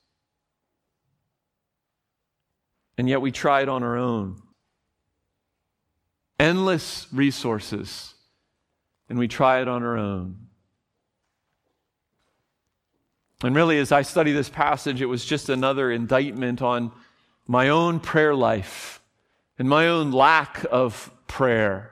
And 2.97 3.09
yet 3.09 3.21
we 3.21 3.33
try 3.33 3.63
it 3.63 3.69
on 3.69 3.83
our 3.83 3.97
own. 3.97 4.41
Endless 6.39 7.09
resources, 7.13 8.15
and 9.09 9.19
we 9.19 9.27
try 9.27 9.61
it 9.61 9.67
on 9.67 9.83
our 9.83 9.99
own. 9.99 10.44
And 13.45 13.55
really, 13.55 13.79
as 13.79 13.93
I 13.93 14.03
study 14.03 14.33
this 14.33 14.49
passage, 14.49 15.03
it 15.03 15.07
was 15.07 15.25
just 15.25 15.51
another 15.51 15.91
indictment 15.91 16.63
on 16.63 16.93
my 17.47 17.69
own 17.69 18.01
prayer 18.01 18.35
life 18.35 19.03
and 19.59 19.69
my 19.69 19.89
own 19.89 20.13
lack 20.13 20.65
of 20.71 21.11
prayer. 21.27 21.91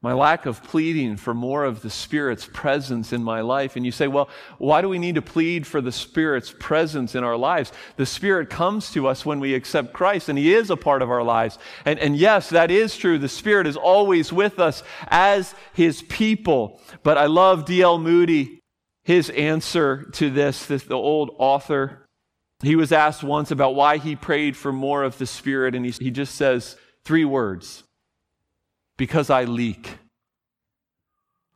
My 0.00 0.14
lack 0.14 0.46
of 0.46 0.64
pleading 0.64 1.16
for 1.18 1.34
more 1.34 1.64
of 1.64 1.82
the 1.82 1.90
Spirit's 1.90 2.48
presence 2.50 3.12
in 3.12 3.22
my 3.22 3.42
life. 3.42 3.76
And 3.76 3.84
you 3.84 3.92
say, 3.92 4.08
well, 4.08 4.30
why 4.56 4.80
do 4.80 4.88
we 4.88 4.98
need 4.98 5.16
to 5.16 5.22
plead 5.22 5.66
for 5.66 5.82
the 5.82 5.92
Spirit's 5.92 6.52
presence 6.58 7.14
in 7.14 7.22
our 7.22 7.36
lives? 7.36 7.72
The 7.96 8.06
Spirit 8.06 8.48
comes 8.48 8.90
to 8.92 9.06
us 9.06 9.26
when 9.26 9.38
we 9.38 9.54
accept 9.54 9.92
Christ, 9.92 10.30
and 10.30 10.38
He 10.38 10.54
is 10.54 10.70
a 10.70 10.76
part 10.76 11.02
of 11.02 11.10
our 11.10 11.22
lives. 11.22 11.58
And, 11.84 11.98
and 11.98 12.16
yes, 12.16 12.48
that 12.48 12.70
is 12.70 12.96
true. 12.96 13.18
The 13.18 13.28
Spirit 13.28 13.66
is 13.66 13.76
always 13.76 14.32
with 14.32 14.58
us 14.58 14.82
as 15.08 15.54
His 15.74 16.00
people. 16.02 16.80
But 17.02 17.18
I 17.18 17.26
love 17.26 17.66
D.L. 17.66 17.98
Moody 17.98 18.61
his 19.04 19.30
answer 19.30 20.04
to 20.12 20.30
this, 20.30 20.66
this, 20.66 20.84
the 20.84 20.94
old 20.94 21.34
author, 21.38 22.06
he 22.62 22.76
was 22.76 22.92
asked 22.92 23.24
once 23.24 23.50
about 23.50 23.74
why 23.74 23.98
he 23.98 24.14
prayed 24.14 24.56
for 24.56 24.72
more 24.72 25.02
of 25.02 25.18
the 25.18 25.26
Spirit, 25.26 25.74
and 25.74 25.84
he, 25.84 25.90
he 25.92 26.10
just 26.10 26.34
says 26.34 26.76
three 27.04 27.24
words 27.24 27.82
because 28.96 29.30
I 29.30 29.44
leak. 29.44 29.98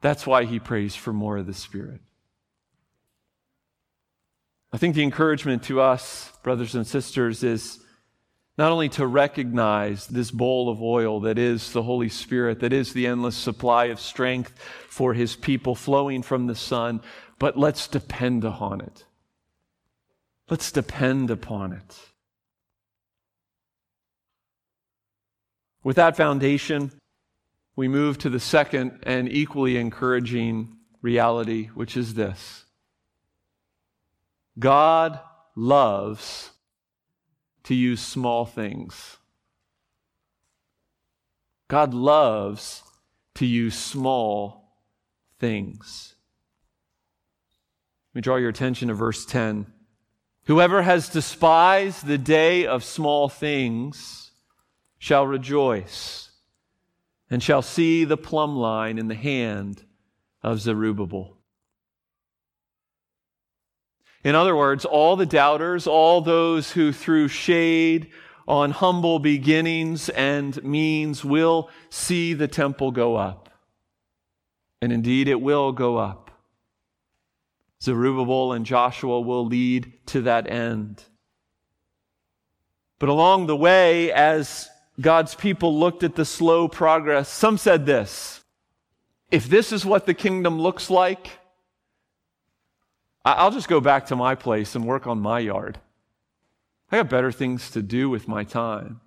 That's 0.01 0.27
why 0.27 0.45
he 0.45 0.59
prays 0.59 0.97
for 0.97 1.13
more 1.13 1.37
of 1.37 1.47
the 1.47 1.55
Spirit. 1.55 2.01
I 4.73 4.79
think 4.79 4.95
the 4.95 5.05
encouragement 5.05 5.63
to 5.65 5.81
us, 5.81 6.33
brothers 6.43 6.75
and 6.75 6.87
sisters, 6.87 7.45
is 7.45 7.79
not 8.59 8.73
only 8.73 8.89
to 8.91 9.07
recognize 9.07 10.07
this 10.07 10.31
bowl 10.31 10.69
of 10.69 10.83
oil 10.83 11.21
that 11.21 11.39
is 11.39 11.73
the 11.73 11.83
Holy 11.83 12.09
Spirit, 12.09 12.61
that 12.61 12.73
is 12.73 12.93
the 12.93 13.07
endless 13.07 13.37
supply 13.37 13.87
of 13.87 14.01
strength 14.01 14.59
for 14.89 15.15
his 15.15 15.37
people 15.37 15.75
flowing 15.75 16.23
from 16.23 16.47
the 16.47 16.55
Son, 16.55 17.01
but 17.39 17.59
let's 17.59 17.87
depend 17.89 18.45
upon 18.45 18.81
it. 18.81 19.05
Let's 20.49 20.73
depend 20.73 21.31
upon 21.31 21.73
it. 21.73 21.99
With 25.83 25.97
that 25.97 26.17
foundation, 26.17 26.93
we 27.77 27.87
move 27.87 28.19
to 28.19 28.29
the 28.31 28.41
second 28.41 28.99
and 29.05 29.31
equally 29.31 29.77
encouraging 29.77 30.77
reality, 31.01 31.67
which 31.75 31.97
is 31.97 32.15
this 32.15 32.65
God 34.59 35.21
loves 35.55 36.51
to 37.65 37.75
use 37.75 38.01
small 38.01 38.45
things. 38.45 39.19
God 41.69 41.95
loves 41.95 42.83
to 43.35 43.47
use 43.47 43.77
small 43.77 44.73
things. 45.39 46.16
Me 48.17 48.23
draw 48.23 48.37
your 48.37 48.49
attention 48.49 48.89
to 48.89 48.95
verse 48.95 49.27
10. 49.27 49.67
Whoever 50.47 50.81
has 50.81 51.11
despised 51.11 52.07
the 52.07 52.17
day 52.17 52.65
of 52.65 52.83
small 52.83 53.29
things 53.29 54.31
shall 54.97 55.27
rejoice 55.27 56.31
and 57.29 57.43
shall 57.43 57.61
see 57.61 58.07
the 58.07 58.17
plumb 58.17 58.57
line 58.57 58.97
in 58.97 59.09
the 59.09 59.15
hand 59.15 59.85
of 60.43 60.61
Zerubbabel. 60.63 61.37
In 64.25 64.35
other 64.35 64.57
words, 64.57 64.87
all 64.87 65.17
the 65.17 65.27
doubters, 65.27 65.87
all 65.87 66.23
those 66.23 66.73
who 66.73 66.93
threw 66.93 67.29
shade 67.29 68.09
on 68.49 68.71
humble 68.71 69.19
beginnings 69.19 70.09
and 70.09 70.65
means 70.65 71.23
will 71.23 71.69
see 71.91 72.33
the 72.33 72.49
temple 72.49 72.93
go 72.93 73.17
up. 73.17 73.51
And 74.81 74.91
indeed, 74.91 75.29
it 75.29 75.43
will 75.43 75.73
go 75.73 75.99
up. 75.99 76.26
Zerubbabel 77.87 78.53
and 78.53 78.67
Joshua 78.67 79.21
will 79.21 79.47
lead 79.47 79.93
to 80.07 80.23
that 80.23 80.51
end. 80.51 81.05
But 82.99 83.09
along 83.09 83.47
the 83.47 83.57
way, 83.57 84.13
as 84.13 84.69
God's 85.01 85.37
people 85.37 85.79
looked 85.79 86.03
at 86.03 86.17
the 86.17 86.25
slow 86.25 86.67
progress, 86.67 87.29
some 87.29 87.57
said 87.57 87.87
this 87.87 88.43
if 89.31 89.49
this 89.49 89.71
is 89.73 89.85
what 89.85 90.05
the 90.05 90.15
kingdom 90.15 90.61
looks 90.61 90.91
like, 90.91 91.39
I'll 93.25 93.53
just 93.53 93.69
go 93.69 93.81
back 93.81 94.07
to 94.07 94.17
my 94.17 94.35
place 94.35 94.75
and 94.75 94.85
work 94.85 95.07
on 95.07 95.21
my 95.21 95.39
yard. 95.39 95.79
I 96.91 96.97
got 96.97 97.09
better 97.09 97.31
things 97.31 97.71
to 97.71 97.83
do 97.83 98.11
with 98.11 98.27
my 98.27 98.43
time. 98.43 99.01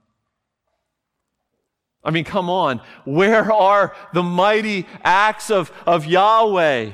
I 2.01 2.11
mean, 2.11 2.23
come 2.23 2.49
on. 2.49 2.79
Where 3.03 3.51
are 3.51 3.93
the 4.13 4.23
mighty 4.23 4.87
acts 5.03 5.51
of, 5.51 5.71
of 5.85 6.05
Yahweh? 6.05 6.91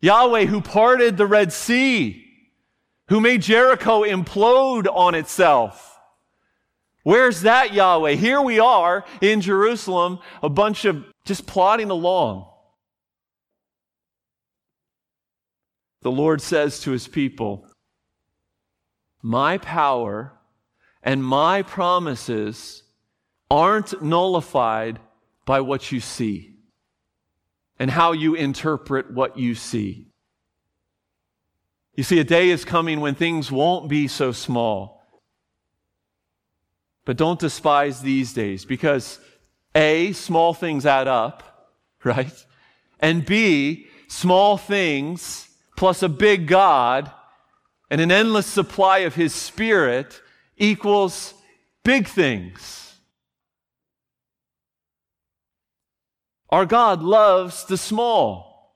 Yahweh 0.00 0.44
who 0.44 0.60
parted 0.60 1.16
the 1.16 1.26
Red 1.26 1.52
Sea, 1.52 2.24
who 3.08 3.20
made 3.20 3.42
Jericho 3.42 4.02
implode 4.02 4.86
on 4.92 5.14
itself. 5.14 5.98
Where's 7.02 7.42
that 7.42 7.72
Yahweh? 7.72 8.12
Here 8.14 8.40
we 8.40 8.60
are 8.60 9.04
in 9.20 9.40
Jerusalem, 9.40 10.18
a 10.42 10.48
bunch 10.48 10.84
of 10.84 11.04
just 11.24 11.46
plodding 11.46 11.90
along. 11.90 12.46
The 16.02 16.10
Lord 16.10 16.40
says 16.40 16.80
to 16.80 16.92
his 16.92 17.08
people, 17.08 17.66
My 19.22 19.58
power 19.58 20.32
and 21.02 21.24
my 21.24 21.62
promises 21.62 22.84
aren't 23.50 24.00
nullified 24.02 25.00
by 25.44 25.60
what 25.60 25.90
you 25.90 26.00
see 26.00 26.57
and 27.78 27.90
how 27.90 28.12
you 28.12 28.34
interpret 28.34 29.10
what 29.10 29.38
you 29.38 29.54
see. 29.54 30.08
You 31.94 32.04
see, 32.04 32.20
a 32.20 32.24
day 32.24 32.50
is 32.50 32.64
coming 32.64 33.00
when 33.00 33.14
things 33.14 33.50
won't 33.50 33.88
be 33.88 34.06
so 34.08 34.32
small. 34.32 35.02
But 37.04 37.16
don't 37.16 37.40
despise 37.40 38.00
these 38.02 38.32
days 38.32 38.64
because 38.64 39.18
A, 39.74 40.12
small 40.12 40.54
things 40.54 40.86
add 40.86 41.08
up, 41.08 41.72
right? 42.04 42.32
And 43.00 43.24
B, 43.24 43.86
small 44.08 44.56
things 44.56 45.48
plus 45.76 46.02
a 46.02 46.08
big 46.08 46.46
God 46.46 47.10
and 47.90 48.00
an 48.00 48.10
endless 48.10 48.46
supply 48.46 48.98
of 48.98 49.14
His 49.14 49.34
Spirit 49.34 50.20
equals 50.56 51.34
big 51.84 52.06
things. 52.06 52.87
Our 56.50 56.66
God 56.66 57.02
loves 57.02 57.64
the 57.64 57.76
small. 57.76 58.74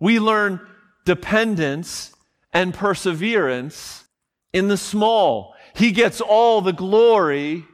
We 0.00 0.18
learn 0.20 0.60
dependence 1.04 2.14
and 2.52 2.72
perseverance 2.72 4.04
in 4.52 4.68
the 4.68 4.76
small. 4.76 5.54
He 5.74 5.92
gets 5.92 6.20
all 6.20 6.60
the 6.60 6.72
glory 6.72 7.64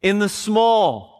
in 0.00 0.18
the 0.18 0.28
small. 0.28 1.12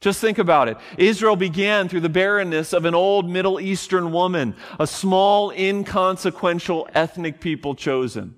Just 0.00 0.20
think 0.20 0.38
about 0.38 0.68
it. 0.68 0.76
Israel 0.98 1.34
began 1.34 1.88
through 1.88 2.00
the 2.00 2.08
barrenness 2.08 2.72
of 2.72 2.84
an 2.84 2.94
old 2.94 3.28
Middle 3.28 3.58
Eastern 3.58 4.12
woman, 4.12 4.54
a 4.78 4.86
small, 4.86 5.50
inconsequential 5.50 6.88
ethnic 6.94 7.40
people 7.40 7.74
chosen. 7.74 8.34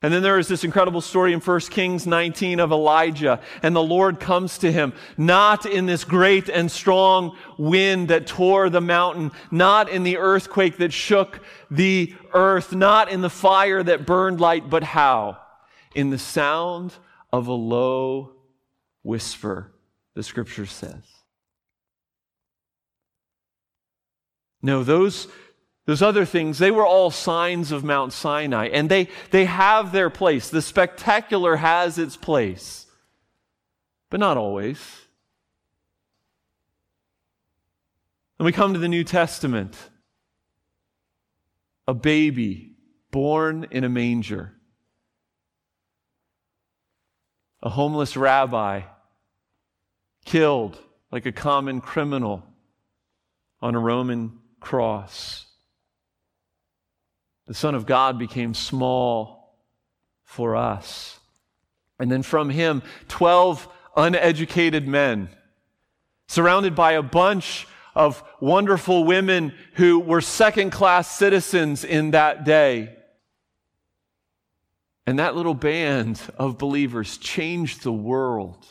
And 0.00 0.14
then 0.14 0.22
there 0.22 0.38
is 0.38 0.46
this 0.46 0.62
incredible 0.62 1.00
story 1.00 1.32
in 1.32 1.40
1 1.40 1.60
Kings 1.60 2.06
19 2.06 2.60
of 2.60 2.70
Elijah, 2.70 3.40
and 3.64 3.74
the 3.74 3.82
Lord 3.82 4.20
comes 4.20 4.58
to 4.58 4.70
him, 4.70 4.92
not 5.16 5.66
in 5.66 5.86
this 5.86 6.04
great 6.04 6.48
and 6.48 6.70
strong 6.70 7.36
wind 7.58 8.08
that 8.08 8.28
tore 8.28 8.70
the 8.70 8.80
mountain, 8.80 9.32
not 9.50 9.88
in 9.88 10.04
the 10.04 10.18
earthquake 10.18 10.76
that 10.76 10.92
shook 10.92 11.40
the 11.68 12.14
earth, 12.32 12.72
not 12.72 13.10
in 13.10 13.22
the 13.22 13.30
fire 13.30 13.82
that 13.82 14.06
burned 14.06 14.40
light, 14.40 14.70
but 14.70 14.84
how? 14.84 15.38
In 15.96 16.10
the 16.10 16.18
sound 16.18 16.94
of 17.32 17.48
a 17.48 17.52
low 17.52 18.34
whisper, 19.02 19.72
the 20.14 20.22
scripture 20.22 20.66
says. 20.66 21.02
No, 24.62 24.84
those 24.84 25.26
those 25.88 26.02
other 26.02 26.26
things, 26.26 26.58
they 26.58 26.70
were 26.70 26.84
all 26.86 27.10
signs 27.10 27.72
of 27.72 27.82
Mount 27.82 28.12
Sinai, 28.12 28.66
and 28.66 28.90
they, 28.90 29.08
they 29.30 29.46
have 29.46 29.90
their 29.90 30.10
place. 30.10 30.50
The 30.50 30.60
spectacular 30.60 31.56
has 31.56 31.96
its 31.96 32.14
place, 32.14 32.84
but 34.10 34.20
not 34.20 34.36
always. 34.36 34.78
And 38.38 38.44
we 38.44 38.52
come 38.52 38.74
to 38.74 38.78
the 38.78 38.86
New 38.86 39.02
Testament, 39.02 39.78
a 41.86 41.94
baby 41.94 42.74
born 43.10 43.66
in 43.70 43.82
a 43.82 43.88
manger, 43.88 44.52
a 47.62 47.70
homeless 47.70 48.14
rabbi 48.14 48.82
killed 50.26 50.78
like 51.10 51.24
a 51.24 51.32
common 51.32 51.80
criminal 51.80 52.44
on 53.62 53.74
a 53.74 53.80
Roman 53.80 54.38
cross. 54.60 55.46
The 57.48 57.54
Son 57.54 57.74
of 57.74 57.86
God 57.86 58.18
became 58.18 58.52
small 58.52 59.56
for 60.22 60.54
us. 60.54 61.18
And 61.98 62.12
then 62.12 62.22
from 62.22 62.50
him, 62.50 62.82
12 63.08 63.66
uneducated 63.96 64.86
men, 64.86 65.30
surrounded 66.28 66.76
by 66.76 66.92
a 66.92 67.02
bunch 67.02 67.66
of 67.94 68.22
wonderful 68.38 69.04
women 69.04 69.54
who 69.74 69.98
were 69.98 70.20
second 70.20 70.70
class 70.70 71.10
citizens 71.10 71.84
in 71.84 72.10
that 72.10 72.44
day. 72.44 72.94
And 75.06 75.18
that 75.18 75.34
little 75.34 75.54
band 75.54 76.20
of 76.36 76.58
believers 76.58 77.16
changed 77.16 77.82
the 77.82 77.92
world. 77.92 78.66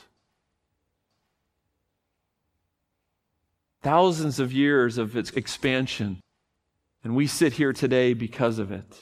Thousands 3.81 4.39
of 4.39 4.53
years 4.53 4.99
of 4.99 5.17
its 5.17 5.31
expansion 5.31 6.21
and 7.07 7.15
we 7.15 7.25
sit 7.25 7.53
here 7.53 7.71
today 7.71 8.13
because 8.13 8.59
of 8.59 8.69
it. 8.69 8.99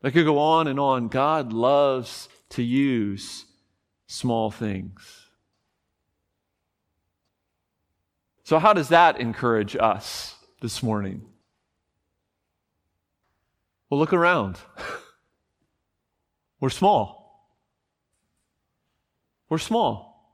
I 0.00 0.10
could 0.10 0.24
go 0.24 0.38
on 0.38 0.68
and 0.68 0.78
on. 0.78 1.08
God 1.08 1.52
loves 1.52 2.28
to 2.50 2.62
use 2.62 3.46
small 4.06 4.52
things. 4.52 5.26
So, 8.44 8.60
how 8.60 8.72
does 8.72 8.90
that 8.90 9.18
encourage 9.18 9.74
us 9.74 10.36
this 10.60 10.84
morning? 10.84 11.22
Well, 13.90 13.98
look 13.98 14.12
around. 14.12 14.56
We're 16.60 16.70
small. 16.70 17.50
We're 19.48 19.58
small. 19.58 20.32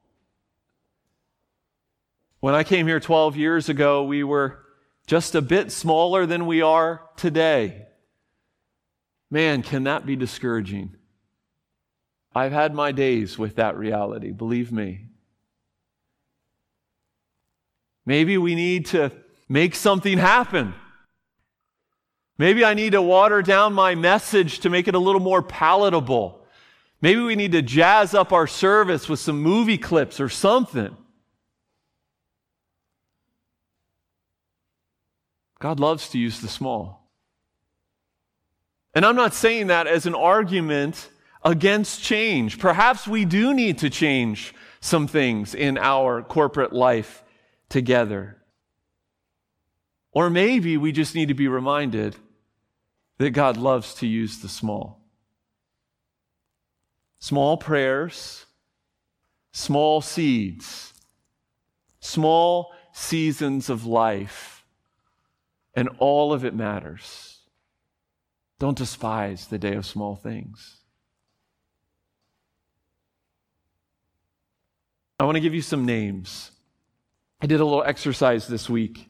When 2.41 2.55
I 2.55 2.65
came 2.65 2.87
here 2.87 3.01
12 3.01 3.35
years 3.39 3.71
ago, 3.71 4.05
we 4.05 4.23
were 4.23 4.67
just 5.07 5.35
a 5.35 5.43
bit 5.43 5.73
smaller 5.73 6.27
than 6.27 6.47
we 6.47 6.63
are 6.63 7.03
today. 7.17 7.87
Man, 9.31 9.63
can 9.63 9.85
that 9.85 10.07
be 10.07 10.17
discouraging? 10.17 10.97
I've 12.35 12.53
had 12.53 12.75
my 12.75 12.93
days 12.93 13.39
with 13.39 13.57
that 13.57 13.77
reality, 13.77 14.31
believe 14.31 14.71
me. 14.71 15.07
Maybe 18.07 18.39
we 18.39 18.55
need 18.55 18.87
to 18.87 19.13
make 19.49 19.75
something 19.75 20.19
happen. 20.19 20.75
Maybe 22.39 22.65
I 22.65 22.75
need 22.75 22.93
to 22.93 23.03
water 23.03 23.43
down 23.43 23.75
my 23.75 23.95
message 23.95 24.61
to 24.61 24.71
make 24.71 24.89
it 24.89 24.95
a 24.95 24.99
little 24.99 25.21
more 25.21 25.43
palatable. 25.43 26.41
Maybe 27.03 27.21
we 27.21 27.37
need 27.37 27.53
to 27.53 27.63
jazz 27.63 28.15
up 28.15 28.33
our 28.33 28.47
service 28.47 29.09
with 29.09 29.21
some 29.21 29.43
movie 29.43 29.79
clips 29.79 30.21
or 30.21 30.29
something. 30.29 30.97
God 35.61 35.79
loves 35.79 36.09
to 36.09 36.19
use 36.19 36.41
the 36.41 36.49
small. 36.49 37.07
And 38.95 39.07
I'm 39.07 39.15
not 39.15 39.35
saying 39.35 39.69
that 39.69 39.87
as 39.87 40.07
an 40.07 40.15
argument 40.15 41.11
against 41.45 42.03
change. 42.03 42.59
Perhaps 42.59 43.07
we 43.07 43.25
do 43.25 43.55
need 43.55 43.79
to 43.79 43.91
change 43.91 44.55
some 44.81 45.07
things 45.07 45.55
in 45.55 45.79
our 45.79 46.23
corporate 46.23 46.73
life 46.73 47.23
together. 47.69 48.39
Or 50.13 50.29
maybe 50.29 50.77
we 50.77 50.93
just 50.93 51.15
need 51.15 51.29
to 51.29 51.35
be 51.35 51.47
reminded 51.47 52.17
that 53.19 53.31
God 53.31 53.57
loves 53.59 53.95
to 53.97 54.07
use 54.07 54.39
the 54.39 54.49
small. 54.49 54.99
Small 57.19 57.59
prayers, 57.59 58.47
small 59.53 60.01
seeds, 60.01 60.95
small 62.01 62.73
seasons 62.93 63.69
of 63.69 63.85
life 63.85 64.60
and 65.81 65.89
all 65.99 66.35
of 66.35 66.45
it 66.45 66.55
matters. 66.55 67.39
Don't 68.59 68.77
despise 68.77 69.47
the 69.47 69.59
day 69.59 69.75
of 69.75 69.87
small 69.87 70.15
things. 70.15 70.77
I 75.19 75.25
want 75.25 75.37
to 75.37 75.41
give 75.41 75.55
you 75.55 75.63
some 75.63 75.87
names. 75.87 76.51
I 77.41 77.47
did 77.47 77.61
a 77.61 77.65
little 77.65 77.83
exercise 77.83 78.47
this 78.47 78.69
week. 78.69 79.09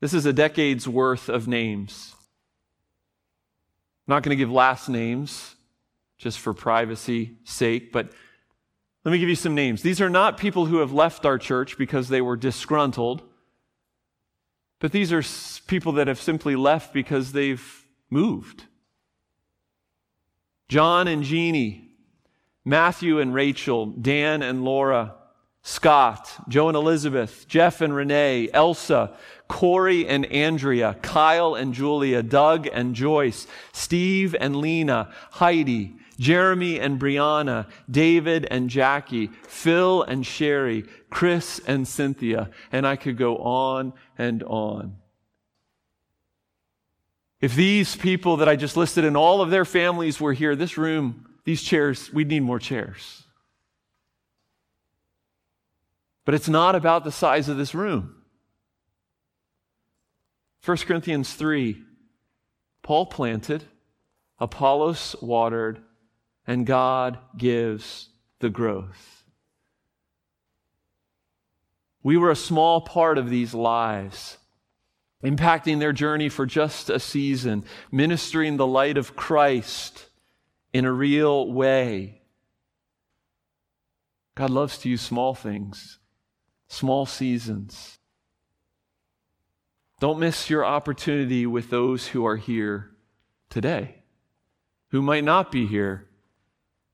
This 0.00 0.12
is 0.12 0.26
a 0.26 0.32
decade's 0.32 0.88
worth 0.88 1.28
of 1.28 1.46
names. 1.46 2.16
I'm 4.08 4.14
not 4.14 4.24
going 4.24 4.36
to 4.36 4.42
give 4.42 4.50
last 4.50 4.88
names 4.88 5.54
just 6.18 6.40
for 6.40 6.52
privacy 6.52 7.36
sake, 7.44 7.92
but 7.92 8.10
let 9.04 9.12
me 9.12 9.18
give 9.18 9.28
you 9.28 9.36
some 9.36 9.54
names. 9.54 9.82
These 9.82 10.00
are 10.00 10.10
not 10.10 10.36
people 10.36 10.66
who 10.66 10.78
have 10.78 10.92
left 10.92 11.24
our 11.24 11.38
church 11.38 11.78
because 11.78 12.08
they 12.08 12.20
were 12.20 12.36
disgruntled. 12.36 13.22
But 14.80 14.92
these 14.92 15.12
are 15.12 15.22
people 15.66 15.92
that 15.92 16.08
have 16.08 16.20
simply 16.20 16.56
left 16.56 16.92
because 16.92 17.32
they've 17.32 17.84
moved. 18.08 18.64
John 20.68 21.06
and 21.06 21.22
Jeannie, 21.22 21.90
Matthew 22.64 23.20
and 23.20 23.34
Rachel, 23.34 23.86
Dan 23.86 24.42
and 24.42 24.64
Laura, 24.64 25.14
Scott, 25.62 26.32
Joe 26.48 26.68
and 26.68 26.76
Elizabeth, 26.76 27.46
Jeff 27.46 27.82
and 27.82 27.94
Renee, 27.94 28.48
Elsa, 28.54 29.16
Corey 29.48 30.06
and 30.06 30.24
Andrea, 30.26 30.96
Kyle 31.02 31.54
and 31.54 31.74
Julia, 31.74 32.22
Doug 32.22 32.66
and 32.72 32.94
Joyce, 32.94 33.46
Steve 33.72 34.34
and 34.40 34.56
Lena, 34.56 35.12
Heidi, 35.32 35.96
Jeremy 36.20 36.78
and 36.78 37.00
Brianna, 37.00 37.66
David 37.90 38.46
and 38.50 38.68
Jackie, 38.68 39.28
Phil 39.48 40.02
and 40.02 40.24
Sherry, 40.24 40.84
Chris 41.08 41.60
and 41.66 41.88
Cynthia, 41.88 42.50
and 42.70 42.86
I 42.86 42.96
could 42.96 43.16
go 43.16 43.38
on 43.38 43.94
and 44.18 44.42
on. 44.42 44.96
If 47.40 47.54
these 47.54 47.96
people 47.96 48.36
that 48.36 48.50
I 48.50 48.56
just 48.56 48.76
listed 48.76 49.06
and 49.06 49.16
all 49.16 49.40
of 49.40 49.48
their 49.48 49.64
families 49.64 50.20
were 50.20 50.34
here, 50.34 50.54
this 50.54 50.76
room, 50.76 51.26
these 51.44 51.62
chairs, 51.62 52.12
we'd 52.12 52.28
need 52.28 52.42
more 52.42 52.58
chairs. 52.58 53.24
But 56.26 56.34
it's 56.34 56.50
not 56.50 56.74
about 56.74 57.02
the 57.04 57.10
size 57.10 57.48
of 57.48 57.56
this 57.56 57.74
room. 57.74 58.14
1 60.66 60.76
Corinthians 60.78 61.32
3 61.32 61.82
Paul 62.82 63.06
planted, 63.06 63.64
Apollos 64.38 65.16
watered, 65.22 65.82
and 66.50 66.66
God 66.66 67.16
gives 67.36 68.08
the 68.40 68.50
growth. 68.50 69.22
We 72.02 72.16
were 72.16 72.32
a 72.32 72.36
small 72.36 72.80
part 72.80 73.18
of 73.18 73.30
these 73.30 73.54
lives, 73.54 74.36
impacting 75.22 75.78
their 75.78 75.92
journey 75.92 76.28
for 76.28 76.46
just 76.46 76.90
a 76.90 76.98
season, 76.98 77.64
ministering 77.92 78.56
the 78.56 78.66
light 78.66 78.98
of 78.98 79.14
Christ 79.14 80.06
in 80.72 80.84
a 80.84 80.92
real 80.92 81.52
way. 81.52 82.20
God 84.34 84.50
loves 84.50 84.76
to 84.78 84.88
use 84.88 85.02
small 85.02 85.36
things, 85.36 86.00
small 86.66 87.06
seasons. 87.06 88.00
Don't 90.00 90.18
miss 90.18 90.50
your 90.50 90.64
opportunity 90.64 91.46
with 91.46 91.70
those 91.70 92.08
who 92.08 92.26
are 92.26 92.38
here 92.38 92.90
today, 93.50 94.02
who 94.88 95.00
might 95.00 95.22
not 95.22 95.52
be 95.52 95.64
here 95.68 96.08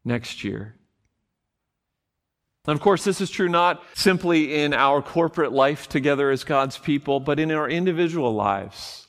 next 0.07 0.45
year. 0.45 0.77
And 2.67 2.75
of 2.75 2.81
course, 2.81 3.05
this 3.05 3.21
is 3.21 3.31
true 3.31 3.49
not 3.49 3.83
simply 3.95 4.63
in 4.63 4.73
our 4.73 5.03
corporate 5.03 5.53
life 5.53 5.89
together 5.89 6.31
as 6.31 6.43
God's 6.43 6.79
people, 6.79 7.21
but 7.21 7.39
in 7.39 7.51
our 7.51 7.69
individual 7.69 8.35
lives. 8.35 9.07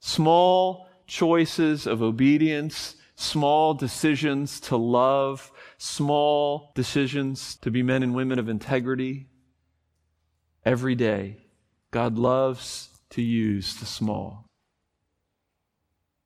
Small 0.00 0.88
choices 1.06 1.86
of 1.86 2.02
obedience, 2.02 2.96
small 3.16 3.74
decisions 3.74 4.60
to 4.60 4.76
love, 4.76 5.50
small 5.78 6.72
decisions 6.74 7.56
to 7.56 7.70
be 7.70 7.82
men 7.82 8.02
and 8.02 8.14
women 8.14 8.38
of 8.38 8.48
integrity. 8.48 9.26
Every 10.64 10.94
day, 10.94 11.38
God 11.90 12.18
loves 12.18 12.88
to 13.10 13.22
use 13.22 13.76
the 13.76 13.86
small. 13.86 14.46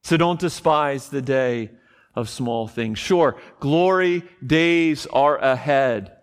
So 0.02 0.16
don't 0.16 0.40
despise 0.40 1.08
the 1.08 1.22
day 1.22 1.70
of 2.18 2.28
small 2.28 2.66
things. 2.66 2.98
Sure, 2.98 3.36
glory 3.60 4.24
days 4.44 5.06
are 5.06 5.36
ahead. 5.38 6.16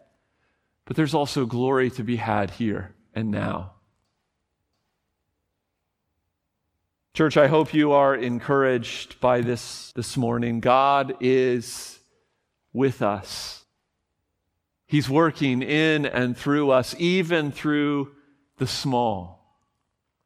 But 0.83 0.97
there's 0.97 1.13
also 1.13 1.45
glory 1.45 1.89
to 1.91 2.03
be 2.03 2.17
had 2.17 2.51
here 2.51 2.93
and 3.13 3.31
now. 3.31 3.71
Church, 7.13 7.37
I 7.37 7.47
hope 7.47 7.73
you 7.73 7.93
are 7.93 8.13
encouraged 8.13 9.21
by 9.21 9.39
this 9.39 9.93
this 9.93 10.17
morning. 10.17 10.59
God 10.59 11.15
is 11.21 11.97
with 12.73 13.01
us. 13.01 13.63
He's 14.85 15.09
working 15.09 15.61
in 15.61 16.05
and 16.05 16.35
through 16.35 16.71
us, 16.71 16.93
even 16.99 17.53
through 17.53 18.11
the 18.57 18.67
small. 18.67 19.61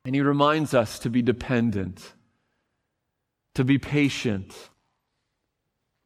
And 0.04 0.16
He 0.16 0.22
reminds 0.22 0.74
us 0.74 0.98
to 1.00 1.12
be 1.12 1.22
dependent, 1.22 2.14
to 3.54 3.64
be 3.64 3.78
patient, 3.78 4.69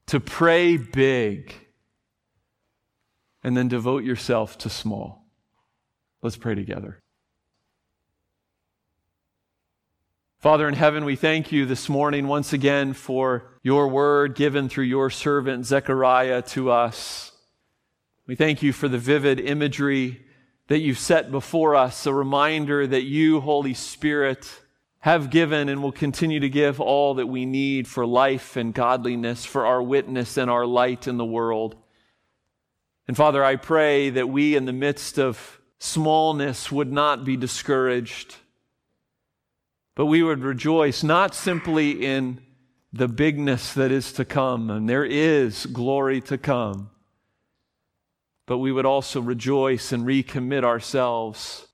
to 0.08 0.20
pray 0.20 0.78
big 0.78 1.54
and 3.44 3.58
then 3.58 3.68
devote 3.68 4.04
yourself 4.04 4.58
to 4.60 4.70
small. 4.70 5.26
Let's 6.22 6.38
pray 6.38 6.56
together. 6.56 7.00
Father 10.40 10.68
in 10.68 10.74
heaven, 10.74 11.06
we 11.06 11.16
thank 11.16 11.54
you 11.54 11.66
this 11.66 11.88
morning 11.88 12.28
once 12.28 12.52
again 12.52 12.92
for 12.92 13.58
your 13.62 13.88
word 13.88 14.36
given 14.36 14.68
through 14.68 14.84
your 14.84 15.10
servant 15.10 15.66
Zechariah 15.66 16.42
to 16.42 16.70
us. 16.70 17.32
We 18.28 18.36
thank 18.36 18.62
you 18.62 18.74
for 18.74 18.90
the 18.90 18.98
vivid 18.98 19.40
imagery 19.40 20.26
that 20.68 20.80
you've 20.80 20.98
set 20.98 21.32
before 21.32 21.76
us, 21.76 22.06
a 22.06 22.14
reminder 22.14 22.86
that 22.86 23.04
you, 23.04 23.40
Holy 23.40 23.74
Spirit, 23.74 24.50
have 25.04 25.30
given 25.30 25.68
and 25.68 25.84
will 25.84 25.92
continue 25.92 26.40
to 26.40 26.48
give 26.48 26.80
all 26.80 27.16
that 27.16 27.28
we 27.28 27.46
need 27.46 27.86
for 27.90 28.06
life 28.06 28.56
and 28.56 28.74
godliness, 28.74 29.44
for 29.44 29.66
our 29.66 29.84
witness 29.84 30.38
and 30.38 30.50
our 30.50 30.66
light 30.66 31.10
in 31.10 31.18
the 31.18 31.26
world. 31.26 31.76
And 33.06 33.18
Father, 33.18 33.44
I 33.44 33.58
pray 33.58 34.12
that 34.12 34.30
we, 34.30 34.56
in 34.56 34.64
the 34.64 34.72
midst 34.72 35.20
of 35.20 35.60
smallness, 35.78 36.72
would 36.72 36.90
not 36.90 37.26
be 37.26 37.36
discouraged, 37.36 38.38
but 39.94 40.06
we 40.06 40.24
would 40.24 40.40
rejoice 40.40 41.04
not 41.04 41.36
simply 41.36 42.06
in 42.06 42.40
the 42.94 43.10
bigness 43.10 43.74
that 43.74 43.92
is 43.92 44.14
to 44.14 44.24
come, 44.24 44.70
and 44.70 44.88
there 44.88 45.04
is 45.04 45.66
glory 45.66 46.22
to 46.22 46.38
come, 46.38 46.92
but 48.46 48.60
we 48.60 48.72
would 48.72 48.86
also 48.86 49.20
rejoice 49.20 49.92
and 49.92 50.06
recommit 50.06 50.64
ourselves 50.64 51.68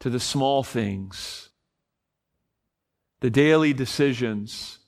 to 0.00 0.08
the 0.08 0.18
small 0.18 0.62
things, 0.62 1.50
the 3.22 3.30
daily 3.30 3.72
decisions, 3.72 4.80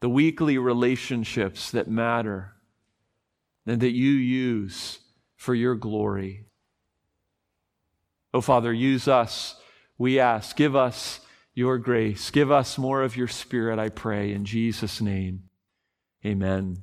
the 0.00 0.08
weekly 0.08 0.58
relationships 0.58 1.70
that 1.70 1.88
matter 1.88 2.52
and 3.66 3.80
that 3.80 3.92
you 3.92 4.10
use 4.10 4.98
for 5.34 5.54
your 5.54 5.74
glory. 5.74 6.44
Oh, 8.34 8.42
Father, 8.42 8.70
use 8.70 9.08
us, 9.08 9.56
we 9.96 10.20
ask. 10.20 10.56
Give 10.56 10.76
us 10.76 11.20
your 11.54 11.78
grace. 11.78 12.30
Give 12.30 12.50
us 12.50 12.76
more 12.76 13.02
of 13.02 13.16
your 13.16 13.28
Spirit, 13.28 13.78
I 13.78 13.88
pray, 13.88 14.32
in 14.32 14.44
Jesus' 14.44 15.00
name. 15.00 15.44
Amen. 16.26 16.76